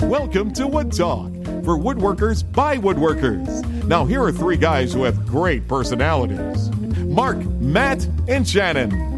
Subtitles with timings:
[0.00, 3.64] Welcome to Wood Talk for woodworkers by woodworkers.
[3.84, 6.70] Now, here are three guys who have great personalities
[7.04, 9.12] Mark, Matt, and Shannon.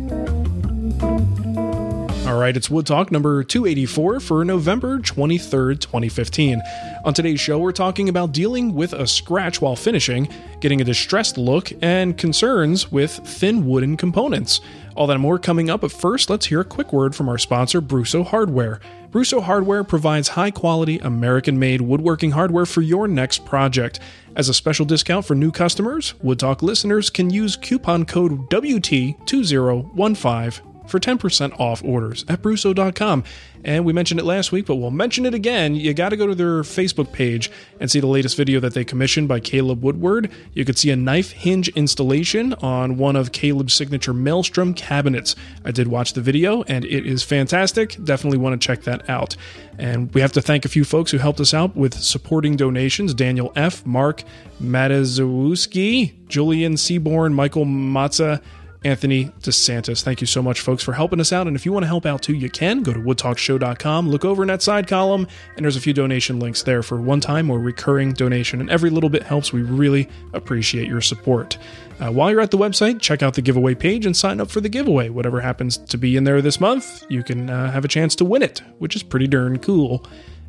[2.27, 6.61] All right, it's Wood Talk number 284 for November 23rd, 2015.
[7.05, 10.29] On today's show, we're talking about dealing with a scratch while finishing,
[10.61, 14.63] getting a distressed look, and concerns with thin wooden components.
[14.95, 17.39] All that and more coming up, but first, let's hear a quick word from our
[17.39, 18.79] sponsor, Brusso Hardware.
[19.11, 23.99] Brusso Hardware provides high quality, American made woodworking hardware for your next project.
[24.37, 30.74] As a special discount for new customers, Wood Talk listeners can use coupon code WT2015
[30.87, 33.25] for 10% off orders at Brusso.com.
[33.65, 35.75] And we mentioned it last week, but we'll mention it again.
[35.75, 37.51] You got to go to their Facebook page
[37.81, 40.31] and see the latest video that they commissioned by Caleb Woodward.
[40.53, 45.35] You could see a knife hinge installation on one of Caleb's signature Maelstrom cabinets.
[45.65, 47.97] I did watch the video and it is fantastic.
[48.05, 49.35] Definitely want to check that out.
[49.79, 53.15] And we have to thank a few folks who helped us out with supporting donations
[53.15, 54.25] Daniel F., Mark
[54.63, 58.43] Matazowski, Julian Seaborn, Michael Matza.
[58.85, 60.03] Anthony DeSantis.
[60.03, 61.47] Thank you so much, folks, for helping us out.
[61.47, 64.43] And if you want to help out too, you can go to woodtalkshow.com, look over
[64.43, 67.59] in that side column, and there's a few donation links there for one time or
[67.59, 68.61] recurring donation.
[68.61, 69.53] And every little bit helps.
[69.53, 71.59] We really appreciate your support.
[71.99, 74.61] Uh, while you're at the website, check out the giveaway page and sign up for
[74.61, 75.09] the giveaway.
[75.09, 78.25] Whatever happens to be in there this month, you can uh, have a chance to
[78.25, 80.05] win it, which is pretty darn cool.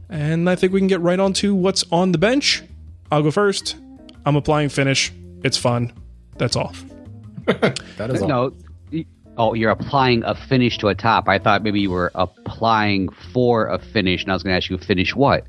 [0.10, 2.64] And I think we can get right on to what's on the bench.
[3.12, 3.76] I'll go first.
[4.26, 5.14] I'm applying finish.
[5.44, 5.94] It's fun.
[6.38, 6.74] That's all.
[7.98, 8.22] That is.
[8.22, 8.54] No.
[8.92, 9.06] y-
[9.38, 11.28] Oh, you're applying a finish to a top.
[11.28, 14.70] I thought maybe you were applying for a finish, and I was going to ask
[14.70, 15.46] you, finish what?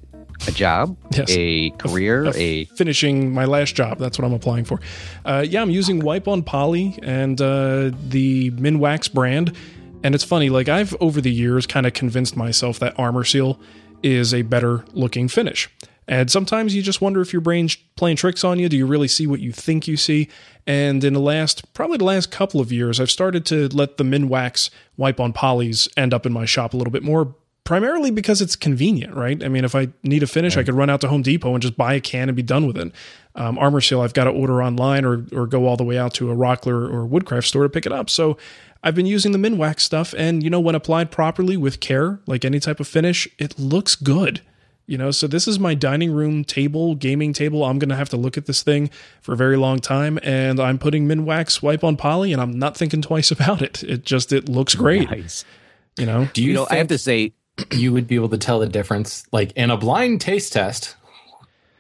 [0.48, 0.96] A job?
[1.16, 1.28] Yes.
[1.30, 2.30] A career?
[2.34, 3.98] A finishing my last job.
[3.98, 4.80] That's what I'm applying for.
[5.24, 9.56] Uh, yeah, I'm using Wipe on Poly and uh, the Minwax brand.
[10.02, 13.58] And it's funny, like I've over the years kind of convinced myself that Armor Seal
[14.02, 15.70] is a better looking finish.
[16.08, 18.68] And sometimes you just wonder if your brain's playing tricks on you.
[18.68, 20.28] Do you really see what you think you see?
[20.66, 24.04] And in the last, probably the last couple of years, I've started to let the
[24.04, 27.34] Minwax wipe on polys end up in my shop a little bit more
[27.66, 29.42] primarily because it's convenient, right?
[29.42, 31.60] I mean, if I need a finish, I could run out to Home Depot and
[31.60, 32.92] just buy a can and be done with it.
[33.34, 36.14] Um, Armor Seal, I've got to order online or, or go all the way out
[36.14, 38.08] to a Rockler or Woodcraft store to pick it up.
[38.08, 38.38] So
[38.82, 42.44] I've been using the Minwax stuff, and you know, when applied properly with care, like
[42.44, 44.40] any type of finish, it looks good.
[44.86, 47.64] You know, so this is my dining room table, gaming table.
[47.64, 48.88] I'm going to have to look at this thing
[49.20, 52.76] for a very long time, and I'm putting Minwax wipe on poly, and I'm not
[52.76, 53.83] thinking twice about it.
[53.83, 55.10] It just it looks great.
[55.10, 55.44] nice.
[55.98, 57.33] You know, Do you, You know, think I have to say,
[57.72, 59.27] you would be able to tell the difference?
[59.33, 60.94] Like in a blind taste test,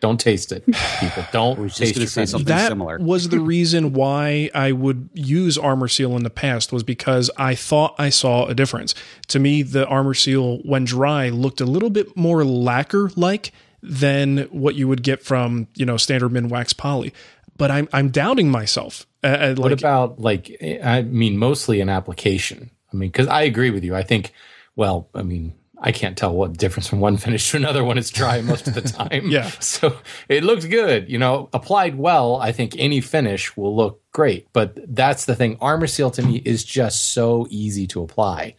[0.00, 1.24] don't taste it, people.
[1.32, 2.98] Don't was just taste gonna your say something that similar.
[2.98, 7.54] was the reason why I would use Armor Seal in the past was because I
[7.54, 8.94] thought I saw a difference.
[9.28, 13.52] To me, the Armor Seal, when dry, looked a little bit more lacquer like
[13.82, 17.12] than what you would get from you know standard Minwax poly.
[17.56, 19.06] But I'm I'm doubting myself.
[19.24, 20.54] Uh, uh, What about like?
[20.84, 22.70] I mean, mostly an application.
[22.92, 23.94] I mean, because I agree with you.
[23.96, 24.32] I think.
[24.76, 28.10] Well, I mean, I can't tell what difference from one finish to another when it's
[28.10, 29.30] dry most of the time.
[29.30, 29.50] Yeah.
[29.60, 31.10] So it looks good.
[31.10, 34.48] You know, applied well, I think any finish will look great.
[34.52, 35.58] But that's the thing.
[35.60, 38.54] Armor Seal to me is just so easy to apply.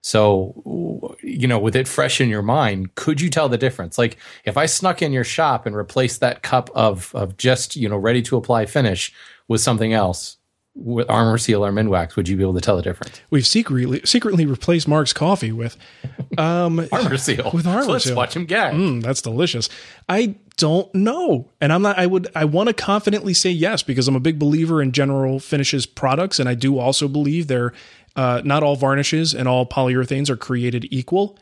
[0.00, 3.98] So, you know, with it fresh in your mind, could you tell the difference?
[3.98, 7.88] Like if I snuck in your shop and replaced that cup of of just, you
[7.88, 9.12] know, ready to apply finish
[9.46, 10.38] with something else,
[10.74, 13.20] with Armor Seal or Minwax, would you be able to tell the difference?
[13.30, 15.76] We've secretly secretly replaced Mark's coffee with
[16.38, 17.50] um Armor Seal.
[17.52, 18.16] with Armor So let's Seal.
[18.16, 18.74] watch him gag.
[18.74, 19.68] Mm, that's delicious.
[20.08, 21.50] I don't know.
[21.60, 24.38] And I'm not I would I want to confidently say yes because I'm a big
[24.38, 27.72] believer in General Finishes products and I do also believe they're
[28.16, 31.38] uh, not all varnishes and all polyurethanes are created equal.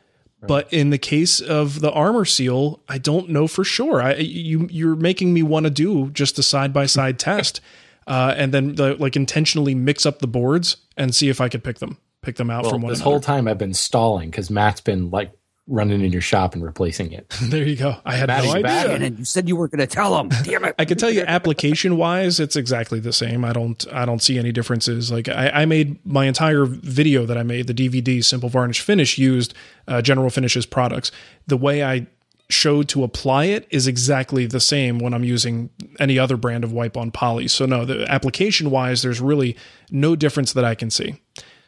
[0.47, 4.00] But in the case of the armor seal, I don't know for sure.
[4.00, 7.61] I you you're making me want to do just a side by side test,
[8.06, 11.62] uh, and then the, like intentionally mix up the boards and see if I could
[11.64, 13.11] pick them pick them out Well, from one this another.
[13.12, 15.32] whole time I've been stalling because Matt's been like
[15.67, 17.29] running in your shop and replacing it.
[17.44, 17.97] there you go.
[18.05, 18.62] I had Matty's no idea.
[18.64, 19.00] back.
[19.00, 20.29] And you said you weren't going to tell him.
[20.43, 20.75] Damn it.
[20.79, 23.44] I can tell you application wise, it's exactly the same.
[23.44, 25.11] I don't I don't see any differences.
[25.12, 29.17] Like I, I made my entire video that I made, the DVD Simple Varnish Finish
[29.17, 29.55] used
[29.88, 31.12] uh, General Finishes products.
[31.47, 32.06] The way I
[32.52, 36.73] showed to apply it is exactly the same when I'm using any other brand of
[36.73, 37.49] wipe on poly.
[37.49, 39.56] So no, the application wise, there's really
[39.91, 41.20] no difference that I can see.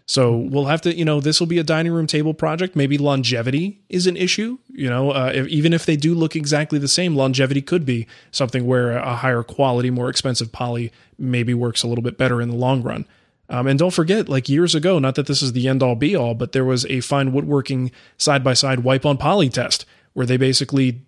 [0.07, 2.75] So we'll have to, you know, this will be a dining room table project.
[2.75, 4.59] Maybe longevity is an issue.
[4.69, 8.07] You know, uh, if, even if they do look exactly the same, longevity could be
[8.31, 12.51] something where a higher quality, more expensive poly maybe works a little bit better in
[12.51, 13.07] the long run.
[13.49, 16.17] Um, and don't forget, like years ago, not that this is the end all be
[16.17, 19.85] all, but there was a fine woodworking side by side wipe on poly test
[20.15, 21.03] where they basically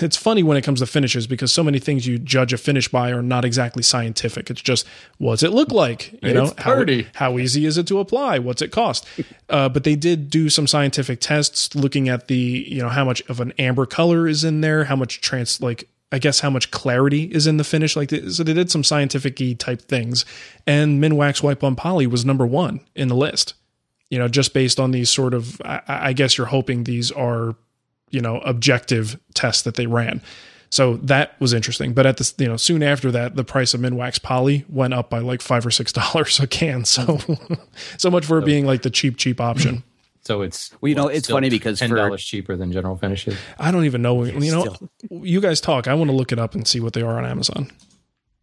[0.00, 2.86] it's funny when it comes to finishes because so many things you judge a finish
[2.86, 4.48] by are not exactly scientific.
[4.48, 4.86] It's just
[5.18, 6.12] what's it look like?
[6.22, 7.02] You know, It's pretty.
[7.14, 8.38] how, how easy is it to apply?
[8.38, 9.06] What's it cost?
[9.50, 12.36] Uh, but they did do some scientific tests looking at the
[12.68, 15.88] you know how much of an amber color is in there, how much trans like
[16.12, 17.96] I guess how much clarity is in the finish.
[17.96, 20.24] Like so, they did some scientific type things,
[20.68, 23.54] and Minwax Wipe on Poly was number one in the list.
[24.08, 27.56] You know, just based on these sort of, I, I guess you're hoping these are
[28.10, 30.20] you know objective tests that they ran.
[30.72, 31.94] So that was interesting.
[31.94, 35.10] But at this you know soon after that the price of minwax poly went up
[35.10, 36.84] by like five or six dollars a can.
[36.84, 37.18] So
[37.98, 39.82] so much for it being like the cheap cheap option.
[40.22, 43.36] So it's Well, you know, it's funny because ten for- dollars cheaper than General Finishes.
[43.58, 44.22] i don't even know.
[44.24, 44.76] You know
[45.10, 45.88] you guys talk.
[45.88, 47.70] I want to look it up and see what they are on amazon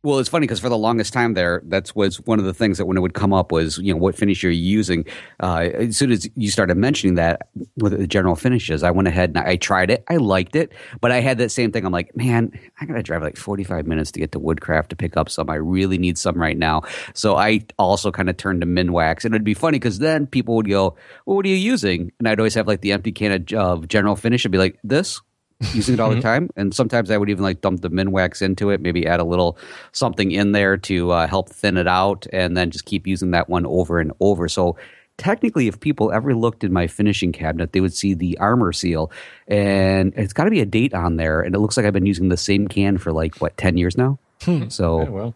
[0.07, 2.77] Well, it's funny because for the longest time there, that's was one of the things
[2.77, 5.03] that when it would come up was you know what finish you're using.
[5.41, 9.31] Uh, as soon as you started mentioning that with the general finishes, I went ahead
[9.31, 10.05] and I tried it.
[10.07, 10.71] I liked it,
[11.01, 11.85] but I had that same thing.
[11.85, 15.17] I'm like, man, I gotta drive like 45 minutes to get to Woodcraft to pick
[15.17, 15.49] up some.
[15.49, 16.83] I really need some right now.
[17.13, 20.55] So I also kind of turned to Minwax, and it'd be funny because then people
[20.55, 20.95] would go,
[21.25, 23.87] "Well, what are you using?" And I'd always have like the empty can of, of
[23.89, 25.19] general finish and be like, "This."
[25.73, 26.49] Using it all the time.
[26.55, 29.57] And sometimes I would even like dump the Minwax into it, maybe add a little
[29.91, 33.49] something in there to uh, help thin it out, and then just keep using that
[33.49, 34.47] one over and over.
[34.47, 34.77] So
[35.17, 39.11] technically, if people ever looked in my finishing cabinet, they would see the armor seal,
[39.47, 41.41] and it's got to be a date on there.
[41.41, 43.97] And it looks like I've been using the same can for like what ten years
[43.97, 44.19] now.
[44.69, 45.35] So Yeah, well,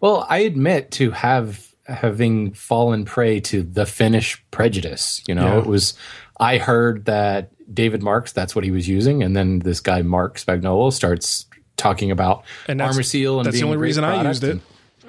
[0.00, 5.22] well, I admit to have having fallen prey to the finish prejudice.
[5.26, 5.58] You know, Yeah.
[5.58, 5.94] it was
[6.40, 10.38] I heard that David Marks that's what he was using, and then this guy Marc
[10.38, 11.46] Spagnuolo starts
[11.76, 13.38] talking about and that's, armor seal.
[13.38, 14.60] And that's the only reason i used it and-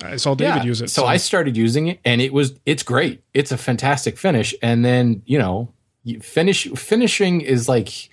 [0.04, 3.22] i saw david use it so I started using it, and it was it's great.
[3.34, 5.74] It's a fantastic finish, and then you know,
[6.06, 8.10] you finish finishing is like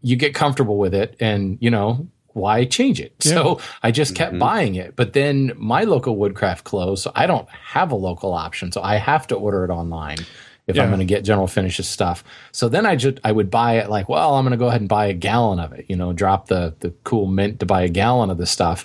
[0.00, 3.14] you get comfortable with it, and you know why change it.
[3.22, 4.40] So I just kept mm-hmm.
[4.40, 8.72] buying it, but then my local woodcraft closed, so I don't have a local option,
[8.72, 10.18] so I have to order it online.
[10.66, 10.82] If Yeah.
[10.82, 13.88] I'm going to get General Finishes stuff, so then I just I would buy it
[13.88, 15.86] like, well, I'm going to go ahead and buy a gallon of it.
[15.88, 18.84] You know, drop the the cool mint to buy a gallon of this stuff,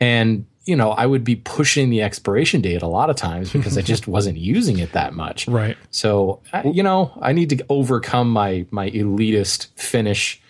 [0.00, 3.78] and you know, I would be pushing the expiration date a lot of times because
[3.78, 5.48] I just wasn't using it that much.
[5.48, 10.40] right So, I, you know, I need to overcome my my elitist finish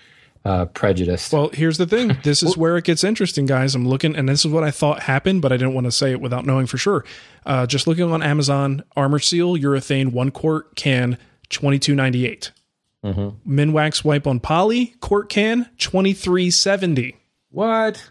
[0.45, 1.31] uh, prejudice.
[1.33, 2.17] Well, here's the thing.
[2.23, 3.75] This is where it gets interesting, guys.
[3.75, 6.13] I'm looking, and this is what I thought happened, but I didn't want to say
[6.13, 7.05] it without knowing for sure.
[7.45, 11.19] Uh, just looking on Amazon, Armor Seal urethane one quart can,
[11.49, 12.53] twenty two ninety eight.
[13.05, 17.17] Minwax wipe on poly quart can, twenty three seventy.
[17.51, 18.11] what?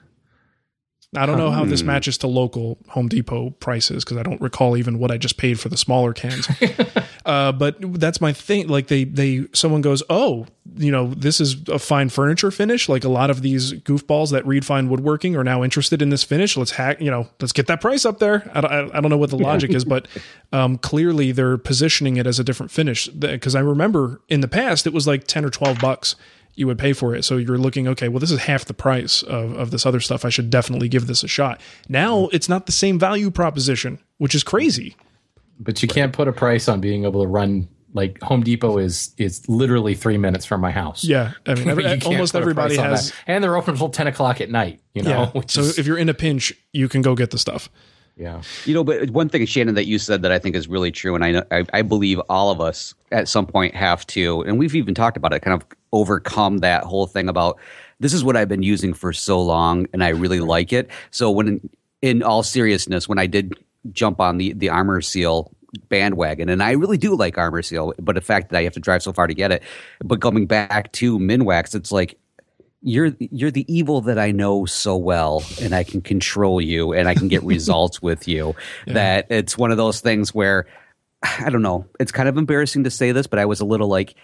[1.15, 4.77] I don't know how this matches to local Home Depot prices because I don't recall
[4.77, 6.47] even what I just paid for the smaller cans.
[7.25, 8.67] uh, but that's my thing.
[8.67, 12.87] Like they they someone goes, oh, you know, this is a fine furniture finish.
[12.87, 16.23] Like a lot of these goofballs that read fine woodworking are now interested in this
[16.23, 16.55] finish.
[16.55, 18.47] Let's hack, you know, let's get that price up there.
[18.53, 20.07] I, I, I don't know what the logic is, but
[20.53, 23.07] um, clearly they're positioning it as a different finish.
[23.07, 26.15] Because I remember in the past it was like ten or twelve bucks
[26.55, 27.23] you would pay for it.
[27.23, 30.25] So you're looking, okay, well, this is half the price of, of this other stuff.
[30.25, 31.61] I should definitely give this a shot.
[31.87, 34.95] Now it's not the same value proposition, which is crazy.
[35.59, 39.13] But you can't put a price on being able to run like Home Depot is
[39.17, 41.03] is literally three minutes from my house.
[41.03, 43.11] Yeah, I mean, every, almost everybody has.
[43.25, 44.79] and they're open until ten o'clock at night.
[44.93, 45.41] You know, Yeah.
[45.47, 47.67] So is- if you're in a pinch, you can go get the stuff.
[48.19, 50.91] Yeah, You know, but one thing, Shannon, that you said that I think is really
[50.91, 54.41] true, and I know I, I believe all of us at some point have to,
[54.41, 57.57] and we've even talked about it, kind of overcome that whole thing about
[58.01, 60.89] this is what I've been using for so long, and I really like it.
[61.11, 61.69] So when,
[62.01, 63.53] in all seriousness, when I did
[63.93, 65.49] jump on the the Armor Seal
[65.87, 68.81] bandwagon, and I really do like Armor Seal, but the fact that I have to
[68.81, 69.63] drive so far to get it,
[70.03, 72.17] but coming back to Minwax, it's like
[72.81, 77.07] you're you're the evil that I know so well, and I can control you, and
[77.07, 78.55] I can get results with you.
[78.87, 80.65] That it's one of those things where
[81.23, 81.85] I don't know.
[81.99, 84.15] It's kind of embarrassing to say this, but I was a little like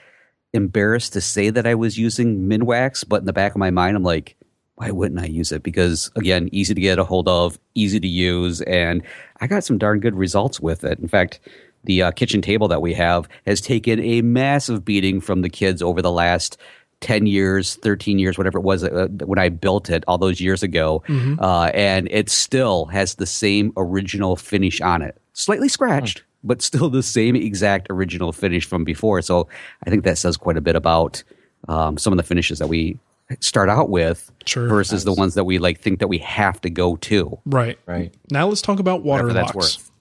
[0.53, 3.97] embarrassed to say that I was using Minwax, but in the back of my mind,
[3.97, 4.37] I'm like,
[4.75, 5.63] why wouldn't I use it?
[5.63, 9.03] Because again, easy to get a hold of, easy to use, and
[9.41, 10.99] I got some darn good results with it.
[10.99, 11.39] In fact,
[11.83, 15.81] the uh, kitchen table that we have has taken a massive beating from the kids
[15.81, 16.57] over the last
[17.01, 20.63] 10 years, 13 years, whatever it was uh, when I built it all those years
[20.63, 21.03] ago.
[21.39, 26.89] Uh, and it still has the same original finish on it, slightly scratched, but still
[26.89, 29.21] the same exact original finish from before.
[29.21, 29.47] So
[29.85, 31.23] I think that says quite a bit about
[31.67, 32.97] um, some of the finishes that we
[33.39, 34.67] start out with Sure.
[34.67, 37.39] versus the ones that we like think that we have to go to.
[37.45, 37.77] Right.
[37.87, 38.13] right.
[38.31, 39.91] Now let's talk about water Whatever that's locks.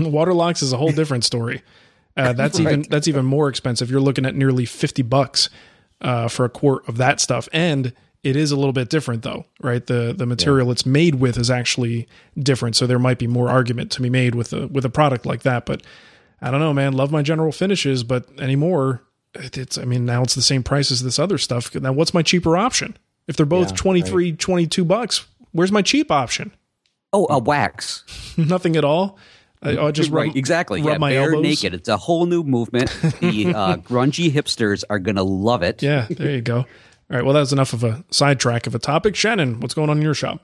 [0.00, 1.62] water locks is a whole different story.
[2.16, 3.90] Uh, that's even that's even more expensive.
[3.90, 5.50] You're looking at nearly fifty bucks
[6.02, 7.92] uh, for a quart of that stuff, and
[8.22, 9.84] it is a little bit different though, right?
[9.84, 12.06] The the material it's made with is actually
[12.38, 15.26] different, so there might be more argument to be made with a with a product
[15.26, 15.66] like that.
[15.66, 15.82] But
[16.40, 16.92] I don't know, man.
[16.92, 19.02] Love my general finishes, but anymore,
[19.34, 21.74] it's I mean now it's the same price as this other stuff.
[21.74, 22.96] Now what's my cheaper option?
[23.28, 26.52] If they're both Yeah, 23, 22 bucks, where's my cheap option?
[27.12, 28.04] Oh, a wax.
[28.36, 29.18] Nothing at all.
[29.62, 30.80] I, I just right, rub, exactly.
[30.82, 31.42] Rub yeah, my bare elbows.
[31.42, 31.74] naked.
[31.74, 32.90] It's a whole new movement.
[33.20, 35.82] The uh, grungy hipsters are gonna love it.
[35.82, 36.58] Yeah, there you go.
[36.58, 36.66] All
[37.10, 37.24] right.
[37.24, 39.14] Well, that was enough of a sidetrack of a topic.
[39.14, 40.40] Shannon, what's going on in your shop?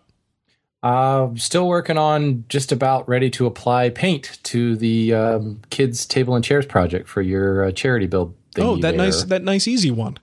[0.82, 6.36] Uh, still working on just about ready to apply paint to the um, kids table
[6.36, 8.34] and chairs project for your uh, charity build.
[8.54, 8.92] Thing Oh, that there.
[8.98, 10.18] nice, that nice easy one.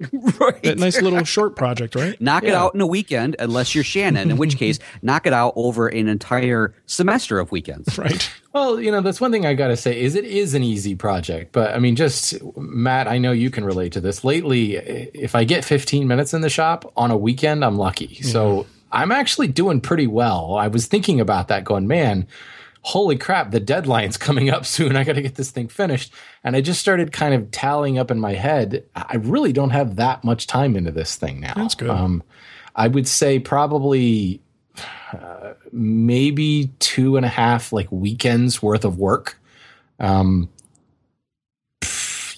[0.40, 0.62] right.
[0.62, 2.18] That nice little short project, right?
[2.20, 5.52] Knock it out in a weekend, unless you're Shannon, in which case, knock it out
[5.56, 7.98] over an entire semester of weekends.
[7.98, 8.30] Right.
[8.52, 10.94] Well, you know, that's one thing I got to say is it is an easy
[10.94, 14.24] project, but I mean, just Matt, I know you can relate to this.
[14.24, 18.22] Lately, if I get 15 minutes in the shop on a weekend, I'm lucky.
[18.22, 18.70] So mm-hmm.
[18.92, 20.56] I'm actually doing pretty well.
[20.56, 22.26] I was thinking about that, going, man,
[22.82, 24.96] holy crap, the deadline's coming up soon.
[24.96, 26.12] I got to get this thing finished.
[26.42, 28.84] And I just started kind of tallying up in my head.
[28.94, 31.54] I really don't have that much time into this thing now.
[31.54, 31.90] That's good.
[31.90, 32.22] Um,
[32.74, 34.40] I would say probably
[35.12, 39.38] uh, maybe two and a half like weekends worth of work.
[39.98, 40.48] Um,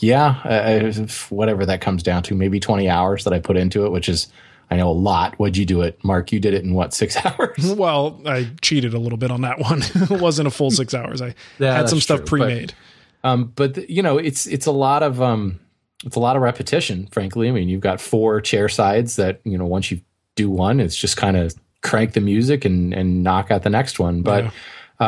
[0.00, 0.92] yeah, uh,
[1.28, 4.26] whatever that comes down to, maybe 20 hours that I put into it, which is,
[4.73, 5.35] I know a lot.
[5.38, 6.02] What'd you do it?
[6.02, 7.75] Mark, you did it in what, six hours?
[7.75, 9.83] Well, I cheated a little bit on that one.
[9.95, 11.21] it wasn't a full six hours.
[11.21, 12.73] I Yeah, had some stuff true, pre-made.
[13.23, 15.61] Um, but the- you know, it's it's a lot of um,
[16.07, 17.07] it's a lot of repetition.
[17.12, 20.00] Frankly, I mean, you've got four chair sides that you know once you
[20.37, 23.99] do one, it's just kind of crank the music and and knock out the next
[23.99, 24.23] one.
[24.23, 24.50] But Yeah.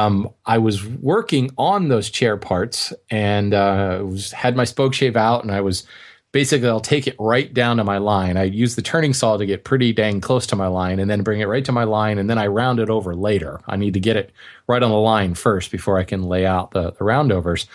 [0.05, 5.17] um, I was working on those chair parts and uh, was had my spoke shave
[5.17, 5.87] out, and I was
[6.35, 8.37] basically I'll take it right down to my line.
[8.37, 11.23] I use the turning saw to get pretty dang close to my line, and then
[11.23, 13.61] bring it right to my line, and then I round it over later.
[13.69, 14.33] I need to get it
[14.67, 17.69] right on the line first before I can lay out the, the roundovers.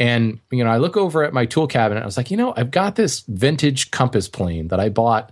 [0.00, 2.02] And you know, I look over at my tool cabinet.
[2.02, 5.30] I was like, you know, I've got this vintage compass plane that I bought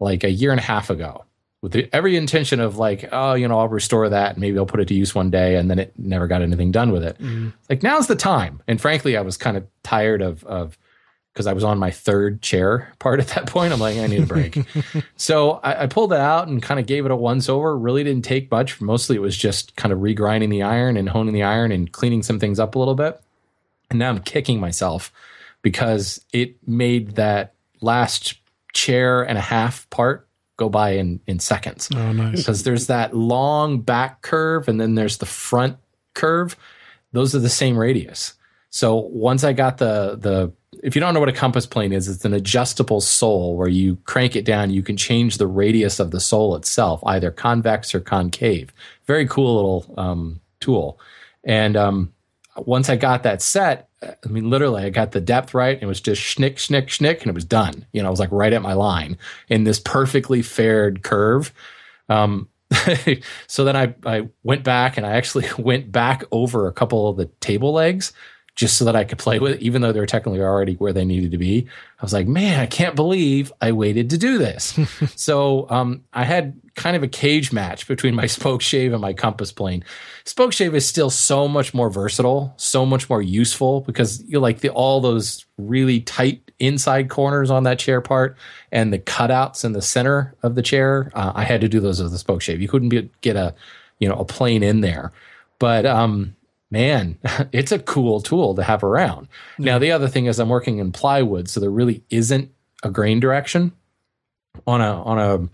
[0.00, 1.24] like a year and a half ago,
[1.62, 4.66] with the, every intention of like, oh, you know, I'll restore that and maybe I'll
[4.66, 5.54] put it to use one day.
[5.54, 7.18] And then it never got anything done with it.
[7.18, 7.50] Mm-hmm.
[7.70, 8.62] Like now's the time.
[8.66, 10.76] And frankly, I was kind of tired of of
[11.36, 13.74] because I was on my third chair part at that point.
[13.74, 14.58] I'm like, I need a break.
[15.16, 17.76] so I, I pulled it out and kind of gave it a once over.
[17.76, 18.80] Really didn't take much.
[18.80, 22.22] Mostly it was just kind of regrinding the iron and honing the iron and cleaning
[22.22, 23.20] some things up a little bit.
[23.90, 25.12] And now I'm kicking myself
[25.60, 27.52] because it made that
[27.82, 28.38] last
[28.72, 30.26] chair and a half part
[30.56, 31.90] go by in in seconds.
[31.94, 32.38] Oh, nice.
[32.38, 35.76] Because there's that long back curve and then there's the front
[36.14, 36.56] curve.
[37.12, 38.32] Those are the same radius.
[38.76, 40.52] So once I got the the
[40.82, 43.96] if you don't know what a compass plane is, it's an adjustable sole where you
[44.04, 48.00] crank it down, you can change the radius of the sole itself, either convex or
[48.00, 48.74] concave.
[49.06, 51.00] Very cool little um, tool.
[51.42, 52.12] And um,
[52.58, 55.74] once I got that set, I mean, literally, I got the depth right.
[55.74, 57.86] And it was just schnick, schnick, schnick, and it was done.
[57.92, 59.16] You know, I was like right at my line
[59.48, 61.50] in this perfectly faired curve.
[62.10, 62.50] Um,
[63.46, 67.16] so then I, I went back and I actually went back over a couple of
[67.16, 68.12] the table legs
[68.56, 70.92] just so that I could play with it, even though they were technically already where
[70.92, 71.66] they needed to be.
[72.00, 74.78] I was like, man, I can't believe I waited to do this.
[75.14, 79.52] so um, I had kind of a cage match between my Spokeshave and my compass
[79.52, 79.84] plane.
[80.24, 84.70] Spokeshave is still so much more versatile, so much more useful because you like the
[84.70, 88.38] all those really tight inside corners on that chair part
[88.72, 91.10] and the cutouts in the center of the chair.
[91.14, 92.60] Uh, I had to do those with the Spokeshave.
[92.60, 93.54] You couldn't be, get a
[93.98, 95.12] you know a plane in there,
[95.58, 96.35] but um,
[96.70, 97.18] man,
[97.52, 99.28] it's a cool tool to have around.
[99.58, 99.72] Yeah.
[99.72, 102.50] Now, the other thing is I'm working in plywood, so there really isn't
[102.82, 103.72] a grain direction
[104.66, 105.48] on a on a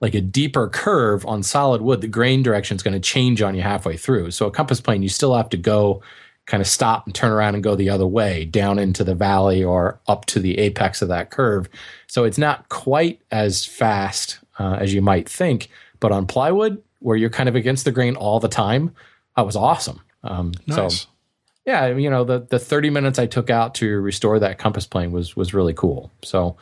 [0.00, 2.00] like a deeper curve on solid wood.
[2.00, 4.30] The grain direction is going to change on you halfway through.
[4.30, 6.02] So a compass plane, you still have to go
[6.46, 9.64] kind of stop and turn around and go the other way down into the valley
[9.64, 11.68] or up to the apex of that curve.
[12.06, 15.68] So it's not quite as fast uh, as you might think.
[15.98, 18.94] But on plywood, where you're kind of against the grain all the time,
[19.36, 20.00] that was awesome.
[20.26, 21.02] Um, nice.
[21.02, 21.08] So,
[21.64, 25.12] yeah, you know, the the 30 minutes I took out to restore that compass plane
[25.12, 26.10] was was really cool.
[26.22, 26.56] So,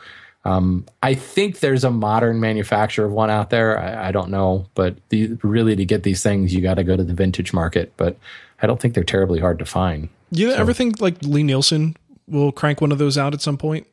[0.45, 3.79] um, I think there's a modern manufacturer of one out there.
[3.79, 6.95] I, I don't know, but the, really to get these things, you got to go
[6.95, 7.93] to the vintage market.
[7.97, 8.17] But
[8.61, 10.09] I don't think they're terribly hard to find.
[10.31, 10.57] You so.
[10.57, 13.87] ever think like Lie-Nielsen will crank one of those out at some point?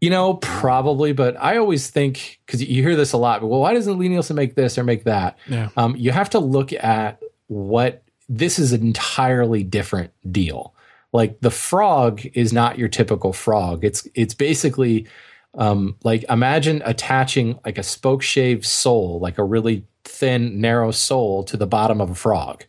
[0.00, 3.40] You know, probably, but I always think because you hear this a lot.
[3.40, 5.36] But well, why doesn't Lie-Nielsen make this or make that?
[5.48, 5.70] Yeah.
[5.76, 10.74] Um, you have to look at what this is an entirely different deal.
[11.12, 13.84] Like the frog is not your typical frog.
[13.84, 15.06] It's it's basically
[15.54, 21.56] um, like imagine attaching like a Spokeshave sole, like a really thin, narrow sole to
[21.56, 22.64] the bottom of a frog.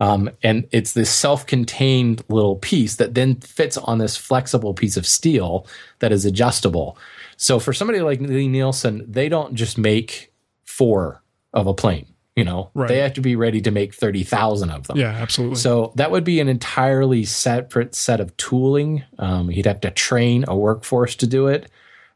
[0.00, 5.06] Um, and it's this self-contained little piece that then fits on this flexible piece of
[5.06, 5.66] steel
[5.98, 6.96] that is adjustable.
[7.36, 10.32] So for somebody like Lie-Nielsen, they don't just make
[10.64, 11.22] four
[11.52, 12.06] of a plane.
[12.38, 12.88] You know, right.
[12.88, 14.96] they have to be ready to make 30,000 of them.
[14.96, 15.56] Yeah, absolutely.
[15.56, 19.02] So that would be an entirely separate set of tooling.
[19.18, 21.68] Um, he'd have to train a workforce to do it.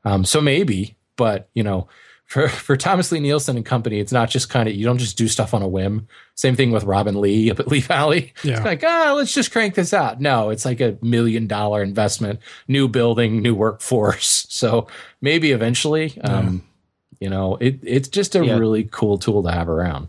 [0.05, 1.89] Um, so maybe, but you know,
[2.33, 5.29] for, for Thomas Lie-Nielsen and company, it's not just kind of, you don't just do
[5.29, 6.07] stuff on a whim.
[6.35, 8.33] Same thing with Robin Lee up at Lee Valley.
[8.43, 8.57] Yeah.
[8.57, 10.21] It's like, ah, oh, let's just crank this out.
[10.21, 14.47] No, it's like a million dollar investment, new building, new workforce.
[14.63, 14.87] So
[15.21, 16.63] maybe eventually, um,
[17.23, 18.59] you know, it, it's just a yeah.
[18.59, 20.09] really cool tool to have around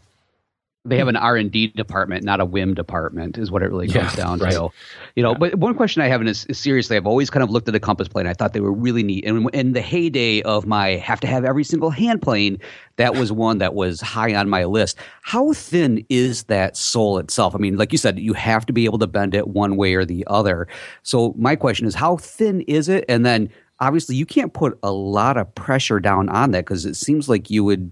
[0.86, 3.88] they have an R and D department, not a whim department, is what it really
[3.88, 4.52] comes yeah, down right.
[4.52, 4.69] to.
[5.15, 5.38] You know, yeah.
[5.38, 7.80] but one question I have is, is, seriously, I've always kind of looked at the
[7.80, 8.28] compass plane.
[8.28, 11.45] I thought they were really neat, and in the heyday of my have to have
[11.45, 12.60] every single hand plane,
[12.97, 14.97] that was one that was high on my list.
[15.21, 17.56] How thin is that sole itself?
[17.56, 19.93] I mean, like you said, you have to be able to bend it one way
[19.93, 20.67] or the other.
[21.04, 23.06] So my question is, how thin is it?
[23.08, 26.95] And then obviously, you can't put a lot of pressure down on that because it
[26.95, 27.91] seems like you would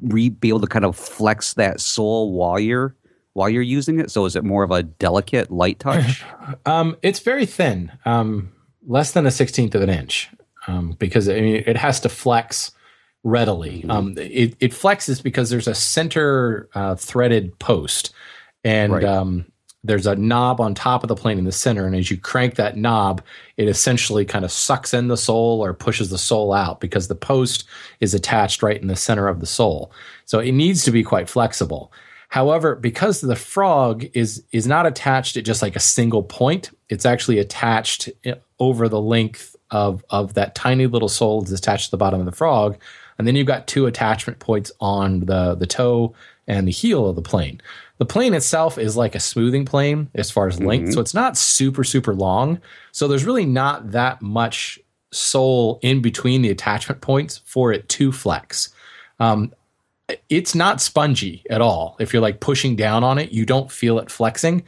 [0.00, 2.94] re- be able to kind of flex that sole while you're
[3.34, 4.10] while you're using it?
[4.10, 6.24] So is it more of a delicate light touch?
[6.66, 8.52] um, it's very thin, um,
[8.86, 10.30] less than a sixteenth of an inch,
[10.66, 12.72] um, because I mean, it has to flex
[13.24, 13.80] readily.
[13.80, 13.90] Mm-hmm.
[13.90, 18.12] Um, it, it, flexes because there's a center uh, threaded post,
[18.64, 19.04] and right.
[19.84, 22.56] There's a knob on top of the plane in the center, and as you crank
[22.56, 23.22] that knob,
[23.56, 27.14] it essentially kind of sucks in the sole or pushes the sole out because the
[27.14, 27.64] post
[28.00, 29.92] is attached right in the center of the sole.
[30.24, 31.92] So it needs to be quite flexible.
[32.28, 37.06] However, because the frog is is not attached at just like a single point, it's
[37.06, 41.90] actually attached eh, over the length of of that tiny little sole that's attached to
[41.92, 42.76] the bottom of the frog,
[43.16, 46.14] and then you've got two attachment points on the the toe
[46.46, 47.60] and the heel of the plane.
[47.98, 50.92] The plane itself is like a smoothing plane as far as length, mm-hmm.
[50.92, 52.60] so it's not super super long.
[52.92, 54.78] So there's really not that much
[55.12, 58.72] sole in between the attachment points for it to flex.
[59.20, 59.52] Um,
[60.28, 61.96] it's not spongy at all.
[61.98, 64.64] If you're like pushing down on it, you don't feel it flexing.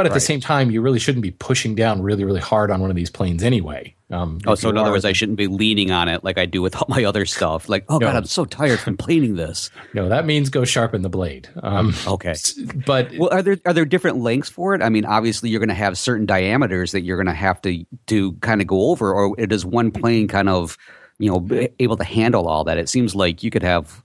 [0.00, 0.16] But at right.
[0.16, 2.96] the same time, you really shouldn't be pushing down really, really hard on one of
[2.96, 3.94] these planes anyway.
[4.10, 6.62] Um, oh, so in other words, I shouldn't be leaning on it like I do
[6.62, 7.68] with all my other stuff.
[7.68, 8.06] Like, oh no.
[8.06, 9.70] god, I'm so tired from planing this.
[9.92, 11.48] No, that means go sharpen the blade.
[11.62, 12.34] Um, okay,
[12.86, 14.82] but well, are there are there different lengths for it?
[14.82, 17.84] I mean, obviously, you're going to have certain diameters that you're going to have to
[18.06, 20.76] to kind of go over, or does one plane kind of
[21.20, 22.78] you know, able to handle all that?
[22.78, 24.02] It seems like you could have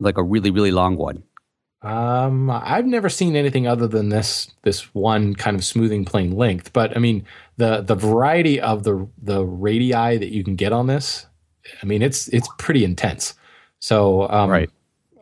[0.00, 1.22] like a really, really long one.
[1.82, 6.72] Um, I've never seen anything other than this this one kind of smoothing plane length.
[6.72, 7.24] But I mean,
[7.56, 11.26] the the variety of the the radii that you can get on this,
[11.82, 13.34] I mean, it's it's pretty intense.
[13.78, 14.70] So um, Right.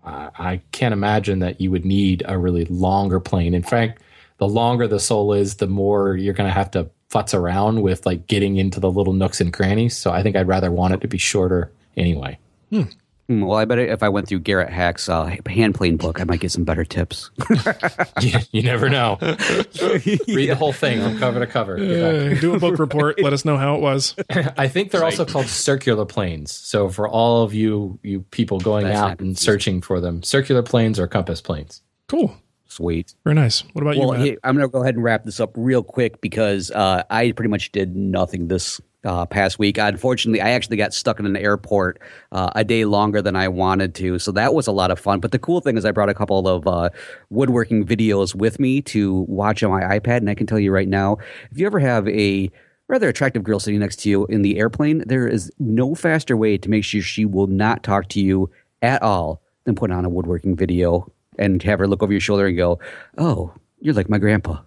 [0.05, 3.55] I, I can't imagine that you would need a really longer plane.
[3.55, 4.01] In fact,
[4.39, 8.07] the longer the sole is, the more you're going to have to futz around with
[8.07, 9.97] like getting into the little nooks and crannies.
[9.97, 12.39] So I think I'd rather want it to be shorter anyway.
[12.71, 12.83] Hmm,
[13.29, 16.39] Well, I bet if I went through Garrett Hack's uh, hand plane book, I might
[16.41, 17.31] get some better tips.
[18.21, 19.19] you, you never know.
[19.21, 21.77] Read the whole thing from cover to cover.
[21.77, 23.21] Uh, do a book report.
[23.21, 24.15] Let us know how it was.
[24.57, 26.53] I think they're also called circular planes.
[26.53, 29.45] So for all of you you people going That's out and confusing.
[29.45, 31.83] searching for them, circular planes or compass planes.
[32.09, 32.37] Cool.
[32.69, 33.15] Sweet.
[33.25, 33.63] Very nice.
[33.73, 34.27] What about Well, you, Matt?
[34.27, 37.33] hey, I'm going to go ahead and wrap this up real quick because uh, I
[37.33, 39.79] pretty much did nothing this uh, past week.
[39.79, 42.01] Unfortunately, I actually got stuck in an airport
[42.33, 45.21] uh, a day longer than I wanted to, so that was a lot of fun.
[45.21, 46.91] But the cool thing is, I brought a couple of uh,
[47.31, 50.89] woodworking videos with me to watch on my iPad, and I can tell you right
[50.89, 51.19] now,
[51.51, 52.51] if you ever have a
[52.89, 56.59] rather attractive girl sitting next to you in the airplane, there is no faster way
[56.59, 58.51] to make sure she will not talk to you
[58.83, 62.47] at all than put on a woodworking video and have her look over your shoulder
[62.47, 62.79] and go,
[63.19, 64.59] "Oh, you're like my grandpa."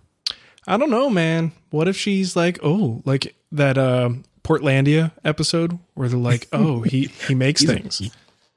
[0.67, 1.51] I don't know, man.
[1.71, 4.11] What if she's like, oh, like that uh,
[4.43, 8.01] Portlandia episode where they're like, oh, he he makes things.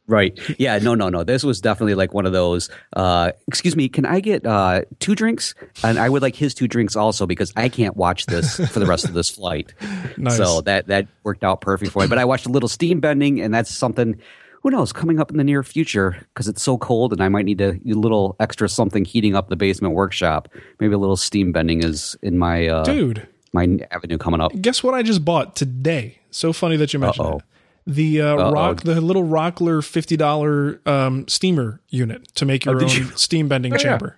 [0.08, 0.38] Right.
[0.58, 0.78] Yeah.
[0.78, 0.94] No.
[0.94, 1.08] No.
[1.08, 1.22] No.
[1.22, 2.68] This was definitely like one of those.
[2.94, 3.88] Uh, excuse me.
[3.88, 5.54] Can I get uh, two drinks?
[5.84, 8.86] And I would like his two drinks also because I can't watch this for the
[8.86, 9.72] rest of this flight.
[10.18, 10.36] Nice.
[10.36, 12.08] So that that worked out perfect for me.
[12.08, 14.20] But I watched a little steam bending, and that's something.
[14.62, 14.92] Who knows?
[14.92, 17.70] Coming up in the near future because it's so cold, and I might need a,
[17.70, 20.48] a little extra something heating up the basement workshop.
[20.80, 24.52] Maybe a little steam bending is in my uh, Dude, my avenue coming up.
[24.60, 26.18] guess what I just bought today?
[26.30, 27.36] So funny that you mentioned Uh-oh.
[27.38, 27.44] it.
[27.84, 32.82] The uh, rock, the little Rockler fifty dollar um, steamer unit to make your Oh,
[32.84, 33.04] own you?
[33.16, 33.82] steam bending Oh, yeah.
[33.82, 34.16] chamber.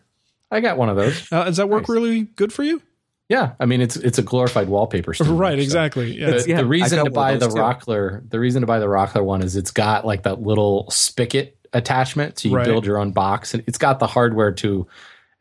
[0.50, 1.32] I got one of those.
[1.32, 1.88] Uh, does that work Nice.
[1.88, 2.82] really good for you?
[3.30, 5.14] Yeah, I mean it's it's a glorified wallpaper.
[5.14, 5.62] steamer, right, so.
[5.62, 6.20] exactly.
[6.20, 6.30] Yeah.
[6.32, 7.54] The, Yeah, the reason to buy the too.
[7.54, 11.56] Rockler, the reason to buy the Rockler one is it's got like that little spigot
[11.72, 12.66] attachment, so you Right.
[12.66, 14.86] build your own box, and it's got the hardware to.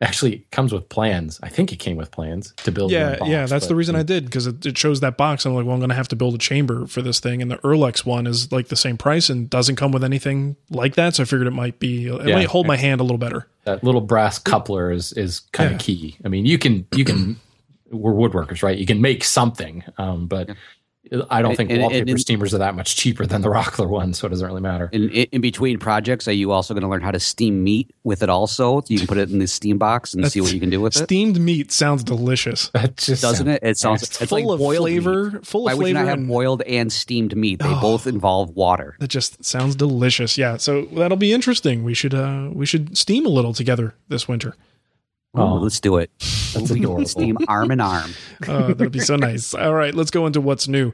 [0.00, 1.38] Actually, it comes with plans.
[1.42, 2.90] I think it came with plans to build.
[2.90, 5.46] yeah, box, yeah, that's the but- reason I did because it, it shows that box.
[5.46, 7.50] I'm like, well, I'm going to have to build a chamber for this thing, and
[7.50, 11.14] the Earlex one is like the same price and doesn't come with anything like that.
[11.14, 12.34] So I figured it might be, it Yeah.
[12.34, 13.46] might hold my hand a little better.
[13.64, 15.76] that little brass coupler is is kind Yeah.
[15.76, 16.16] of key.
[16.24, 17.36] I mean, you can you can
[17.90, 18.76] we're woodworkers, right?
[18.76, 20.50] You can make something, um, but
[21.30, 23.88] I don't think And- and- wallpaper and- steamers are that much cheaper than the Rockler
[23.88, 24.88] one, so it doesn't really matter.
[24.92, 27.90] In, in in between projects, are you also going to learn how to steam meat
[28.04, 28.82] with it also?
[28.88, 30.96] You can put it in the steam box and see what you can do with
[30.96, 31.04] it.
[31.04, 32.68] Steamed meat sounds delicious.
[32.72, 33.66] That just Doesn't sounds it?
[33.68, 34.22] It sounds nasty.
[34.24, 35.46] it's full like of flavor, meat.
[35.46, 37.60] full Why of would you flavor not have and boiled and steamed meat?
[37.60, 38.96] They both involve water.
[38.98, 40.38] that just sounds delicious.
[40.38, 41.84] Yeah, so that'll be interesting.
[41.84, 44.56] We should uh we should steam a little together this winter.
[45.34, 46.10] Oh, let's do it.
[46.54, 47.06] That's adorable.
[47.06, 48.12] steam arm in arm.
[48.46, 49.54] Uh, that'd be so nice.
[49.54, 50.92] All right, let's go into what's new.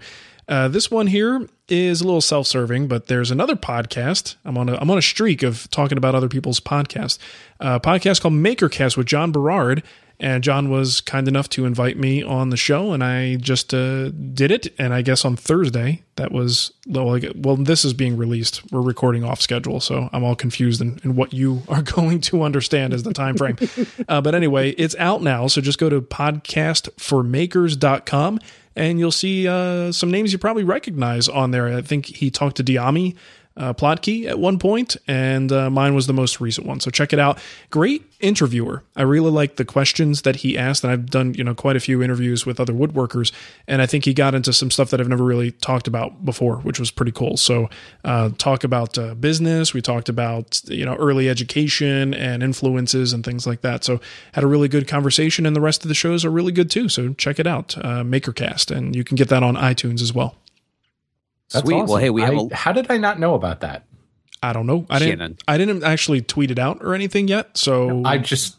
[0.49, 4.35] Uh, this one here is a little self-serving, but there's another podcast.
[4.45, 7.19] I'm on a I'm on a streak of talking about other people's podcasts.
[7.61, 9.85] A podcast called Makercast with John Berard,
[10.21, 14.11] and John was kind enough to invite me on the show, and I just uh,
[14.11, 14.73] did it.
[14.79, 18.71] And I guess on Thursday, that was well, I gue- well, this is being released.
[18.71, 22.43] We're recording off schedule, so I'm all confused in, in what you are going to
[22.43, 23.57] understand as the time frame.
[24.09, 28.41] uh, but anyway, it's out now, so just go to podcastformakers.com
[28.77, 31.69] and you'll see uh, some names you probably recognize on there.
[31.69, 33.17] I think he talked to Diami
[33.61, 36.81] uh, Plotke at one point, and uh, mine was the most recent one.
[36.81, 37.39] So check it out.
[37.69, 38.83] Great interviewer.
[38.97, 41.81] I really like the questions that he asked, and I've done you know quite a
[41.81, 43.33] few interviews with other woodworkers,
[43.69, 46.57] and I think he got into some stuff that I've never really talked about before,
[46.57, 47.37] which was pretty cool.
[47.37, 47.69] So
[48.03, 49.75] uh, talk about uh, business.
[49.75, 53.85] We talked about you know early education and influences and things like that.
[53.85, 54.01] So
[54.33, 56.89] had a really good conversation, and the rest of the shows are really good too.
[56.89, 60.37] So check it out, uh, Makercast, and you can get that on iTunes as well.
[61.53, 61.85] That's Sweet.
[61.87, 63.85] Well, hey, we have I- a how did I not know about that?
[64.43, 64.87] I don't know.
[64.89, 65.43] I didn't.
[65.47, 67.59] I didn't actually tweet it out or anything yet.
[67.59, 68.57] So I just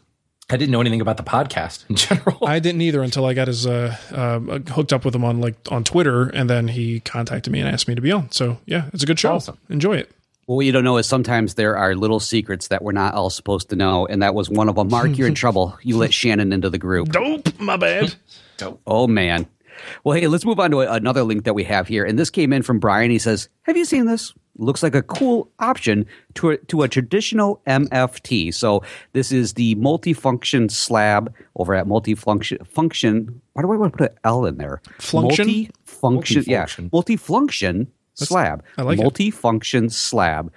[0.48, 2.38] I didn't know anything about the podcast in general.
[2.46, 4.38] I didn't either until I got his uh, uh,
[4.72, 7.88] hooked up with him on like on Twitter, and then he contacted me and asked
[7.88, 8.30] me to be on.
[8.30, 9.32] So yeah, it's a good show.
[9.34, 9.58] Awesome.
[9.70, 10.10] Enjoy it.
[10.46, 13.30] Well, what you don't know is sometimes there are little secrets that we're not all
[13.30, 14.88] supposed to know, and that was one of them.
[14.88, 15.76] Mark, you're in trouble.
[15.82, 17.08] You let Shannon into the group.
[17.10, 17.58] Dope.
[17.58, 18.14] My bad.
[18.56, 18.80] Dope.
[18.86, 19.46] Oh man.
[20.04, 22.30] Well, hey, let's move on to a- another link that we have here, and this
[22.30, 23.10] came in from Brian.
[23.10, 24.32] He says, "Have you seen this?
[24.58, 28.52] Looks like a cool option to a, to a traditional MFT.
[28.52, 28.82] So
[29.14, 33.40] this is the multifunction slab over at multifunction function.
[33.54, 34.82] Why do I want to put an L in there?
[34.98, 35.46] Function?
[35.48, 36.46] Multifunction.
[36.46, 36.90] Yeah, Multifunction.
[36.90, 38.62] multifunction slab.
[38.76, 39.02] I like it.
[39.02, 40.52] Multi-function slab.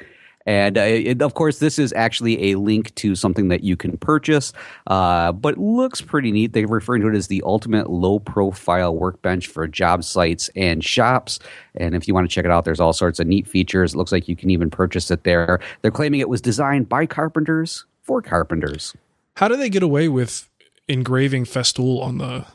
[0.46, 3.98] And uh, it, of course, this is actually a link to something that you can
[3.98, 4.54] purchase,
[4.88, 6.54] uh, but looks pretty neat.
[6.54, 11.40] They're referring to it as the ultimate low profile workbench for job sites and shops.
[11.76, 13.94] And if you want to check it out, there's all sorts of neat features.
[13.94, 15.60] It looks like you can even purchase it there.
[15.82, 18.96] They're claiming it was designed by carpenters for carpenters.
[19.38, 20.48] How do they get away with
[20.88, 22.46] engraving Festool on the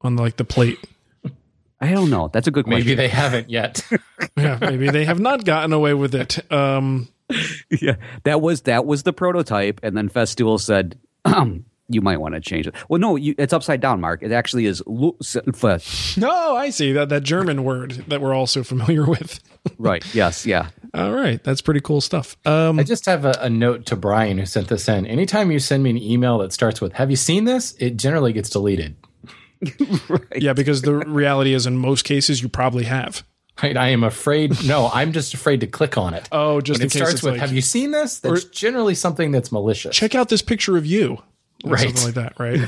[0.00, 0.78] on like the plate?
[1.80, 2.28] I don't know.
[2.32, 2.86] That's a good question.
[2.86, 3.86] Maybe they haven't yet.
[4.36, 6.50] yeah, maybe they have not gotten away with it.
[6.52, 7.08] Um,
[7.70, 12.34] yeah, that was that was the prototype, and then Festool said, um, "You might want
[12.34, 14.22] to change it." Well, no, you, it's upside down, Mark.
[14.22, 14.82] It actually is.
[14.86, 15.16] lu-
[16.16, 19.40] no, I see that that German word that we're all so familiar with.
[19.78, 20.04] Right.
[20.14, 20.44] Yes.
[20.44, 20.68] Yeah.
[20.92, 22.36] All right, that's pretty cool stuff.
[22.44, 25.06] Um, I just have a, a note to Brian who sent this in.
[25.06, 28.32] Anytime you send me an email that starts with "Have you seen this?" it generally
[28.32, 28.96] gets deleted.
[30.36, 33.24] Yeah, because the reality is, in most cases, you probably have.
[33.62, 33.76] Right?
[33.76, 34.64] I am afraid.
[34.64, 36.28] No, I'm just afraid to click on it.
[36.32, 38.44] Oh, just when in it case starts it's with like- "Have you seen this?" That's
[38.44, 39.94] generally something that's malicious.
[39.94, 41.18] Check out this picture of you,
[41.64, 41.80] or Right.
[41.94, 42.58] Something like that, right?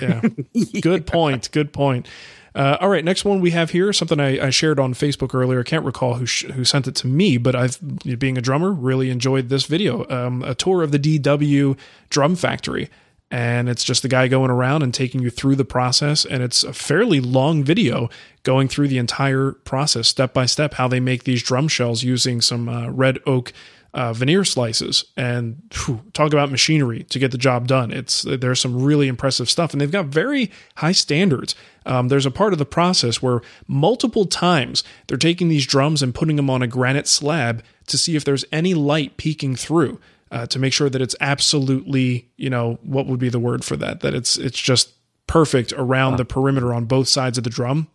[0.53, 0.81] Yeah.
[0.83, 1.51] Good point.
[1.53, 2.09] Good point.
[2.55, 5.61] Uh, all right, next one we have here something I, I shared on Facebook earlier.
[5.61, 7.79] I can't recall who sh- who sent it to me, but I've
[8.19, 10.07] being a drummer really enjoyed this video.
[10.11, 11.79] Um, a tour of the DW
[12.11, 12.91] drum factory,
[13.33, 16.63] and it's just the guy going around and taking you through the process, and it's
[16.63, 18.11] a fairly long video
[18.43, 22.43] going through the entire process step by step how they make these drum shells using
[22.43, 23.55] some uh, red oak
[23.95, 27.91] uh, veneer slices and phew, talk about machinery to get the job done.
[27.91, 31.55] It's there's some really impressive stuff, and they've got very high standards.
[31.87, 36.15] Um, there's a part of the process where multiple times they're taking these drums and
[36.15, 39.99] putting them on a granite slab to see if there's any light peeking through.
[40.33, 43.77] Uh, to make sure that it's absolutely, you know, what would be the word for
[43.77, 44.01] that?
[44.01, 44.95] That it's it's just
[45.27, 47.89] perfect around the perimeter on both sides of the drum.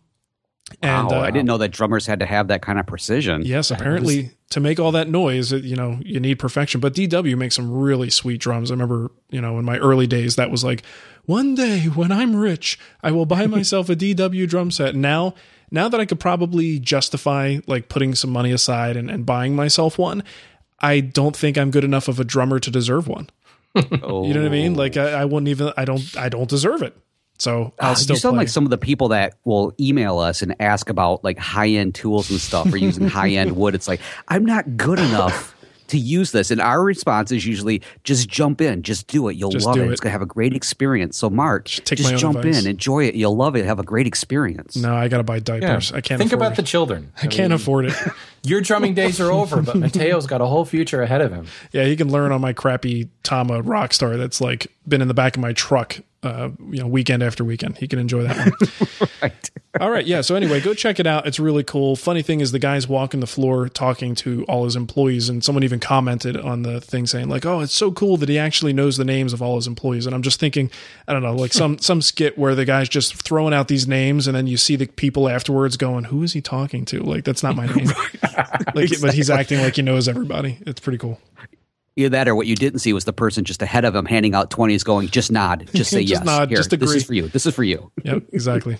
[1.10, 1.18] wow.
[1.18, 3.42] uh, I didn't know that drummers had to have that kind of precision.
[3.42, 6.80] Yes, apparently to make all that noise, you know, you need perfection.
[6.80, 8.70] But DW makes some really sweet drums.
[8.70, 10.82] I remember, you know, in my early days, that was like,
[11.26, 14.94] one day when I'm rich, I will buy myself a DW drum set.
[14.94, 15.34] Now,
[15.70, 19.98] now that I could probably justify like putting some money aside and, and buying myself
[19.98, 20.22] one,
[20.80, 23.28] I don't think I'm good enough of a drummer to deserve one.
[24.02, 24.26] Oh.
[24.26, 24.74] You know what I mean?
[24.74, 25.72] Like I, I wouldn't even.
[25.76, 26.16] I don't.
[26.16, 26.96] I don't deserve it.
[27.38, 28.40] So I'll Ah, still you sound play.
[28.42, 31.94] like some of the people that will email us and ask about like high end
[31.94, 33.76] tools and stuff or using high end wood.
[33.76, 35.54] It's like, I'm not good enough
[35.88, 36.50] to use this.
[36.50, 39.36] And our response is usually just jump in, just do it.
[39.36, 39.82] You'll Just love it.
[39.86, 39.90] it.
[39.92, 41.16] It's going to have a great experience.
[41.16, 42.64] So, Mark, take just jump advice.
[42.64, 43.14] in, enjoy it.
[43.14, 43.64] You'll love it.
[43.64, 44.76] Have a great experience.
[44.76, 45.40] no, I got to buy Yeah.
[45.60, 45.92] diapers.
[45.92, 46.56] I can't think afford about it.
[46.56, 47.12] the children.
[47.22, 47.94] I can't afford it.
[48.44, 51.46] Your drumming days are over, but Mateo's got a whole future ahead of him.
[51.72, 55.36] Yeah, he can learn on my crappy Tama Rockstar that's like been in the back
[55.36, 57.78] of my truck, uh, you know, weekend after weekend.
[57.78, 59.08] He can enjoy that one.
[59.20, 59.50] Right.
[59.80, 60.20] all right, yeah.
[60.20, 61.26] So anyway, go check it out.
[61.26, 61.96] It's really cool.
[61.96, 65.64] Funny thing is, the guy's walking the floor talking to all his employees, and someone
[65.64, 68.96] even commented on the thing saying like, "Oh, it's so cool that he actually knows
[68.96, 70.70] the names of all his employees." And I'm just thinking,
[71.08, 74.28] I don't know, like some some skit where the guy's just throwing out these names,
[74.28, 77.42] and then you see the people afterwards going, "Who is he talking to?" Like that's
[77.42, 77.88] not my name.
[78.74, 80.58] like, but he's acting like he knows everybody.
[80.66, 81.20] It's pretty cool.
[81.96, 84.34] Either that or what you didn't see was the person just ahead of him handing
[84.34, 86.24] out 20s going, just nod, just say Just yes.
[86.24, 87.28] nod, Here, just This is for you.
[87.28, 87.90] This is for you.
[88.04, 88.78] Yep, exactly.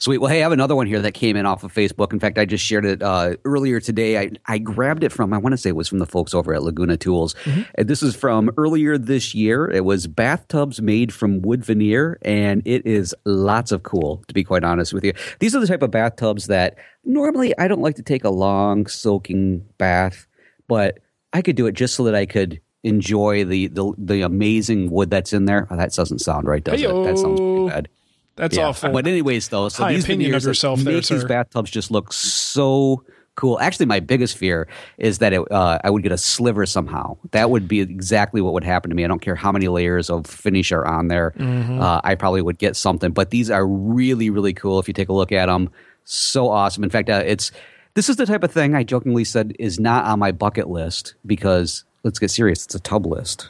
[0.00, 0.16] Sweet.
[0.16, 2.14] Well, hey, I have another one here that came in off of Facebook.
[2.14, 4.18] In fact, I just shared it uh, earlier today.
[4.18, 6.54] I, I grabbed it from, I want to say it was from the folks over
[6.54, 7.34] at Laguna Tools.
[7.74, 9.70] And this is from earlier this year.
[9.70, 14.42] It was bathtubs made from wood veneer, and it is lots of cool, to be
[14.42, 15.12] quite honest with you.
[15.38, 18.86] These are the type of bathtubs that normally I don't like to take a long
[18.86, 20.26] soaking bath,
[20.66, 20.98] but
[21.34, 25.10] I could do it just so that I could enjoy the the, the amazing wood
[25.10, 25.68] that's in there.
[25.70, 26.88] Oh, that doesn't sound right, does it?
[27.04, 27.88] That sounds pretty bad.
[28.36, 28.68] That's Yeah.
[28.68, 28.90] awful.
[28.92, 31.26] But anyways, though, so High these opinion of veneers that yourself there, these sir.
[31.28, 33.04] bathtubs just look so
[33.36, 33.58] cool.
[33.60, 34.66] Actually, my biggest fear
[34.98, 37.16] is that it, uh, I would get a sliver somehow.
[37.32, 39.04] That would be exactly what would happen to me.
[39.04, 41.32] I don't care how many layers of finish are on there.
[41.38, 41.80] Mm-hmm.
[41.80, 43.12] Uh, I probably would get something.
[43.12, 44.78] But these are really, really cool.
[44.78, 45.70] If you take a look at them,
[46.04, 46.82] so awesome.
[46.84, 47.50] In fact, uh, it's
[47.94, 51.14] this is the type of thing I jokingly said is not on my bucket list
[51.26, 52.64] because let's get serious.
[52.64, 53.48] It's a tub list.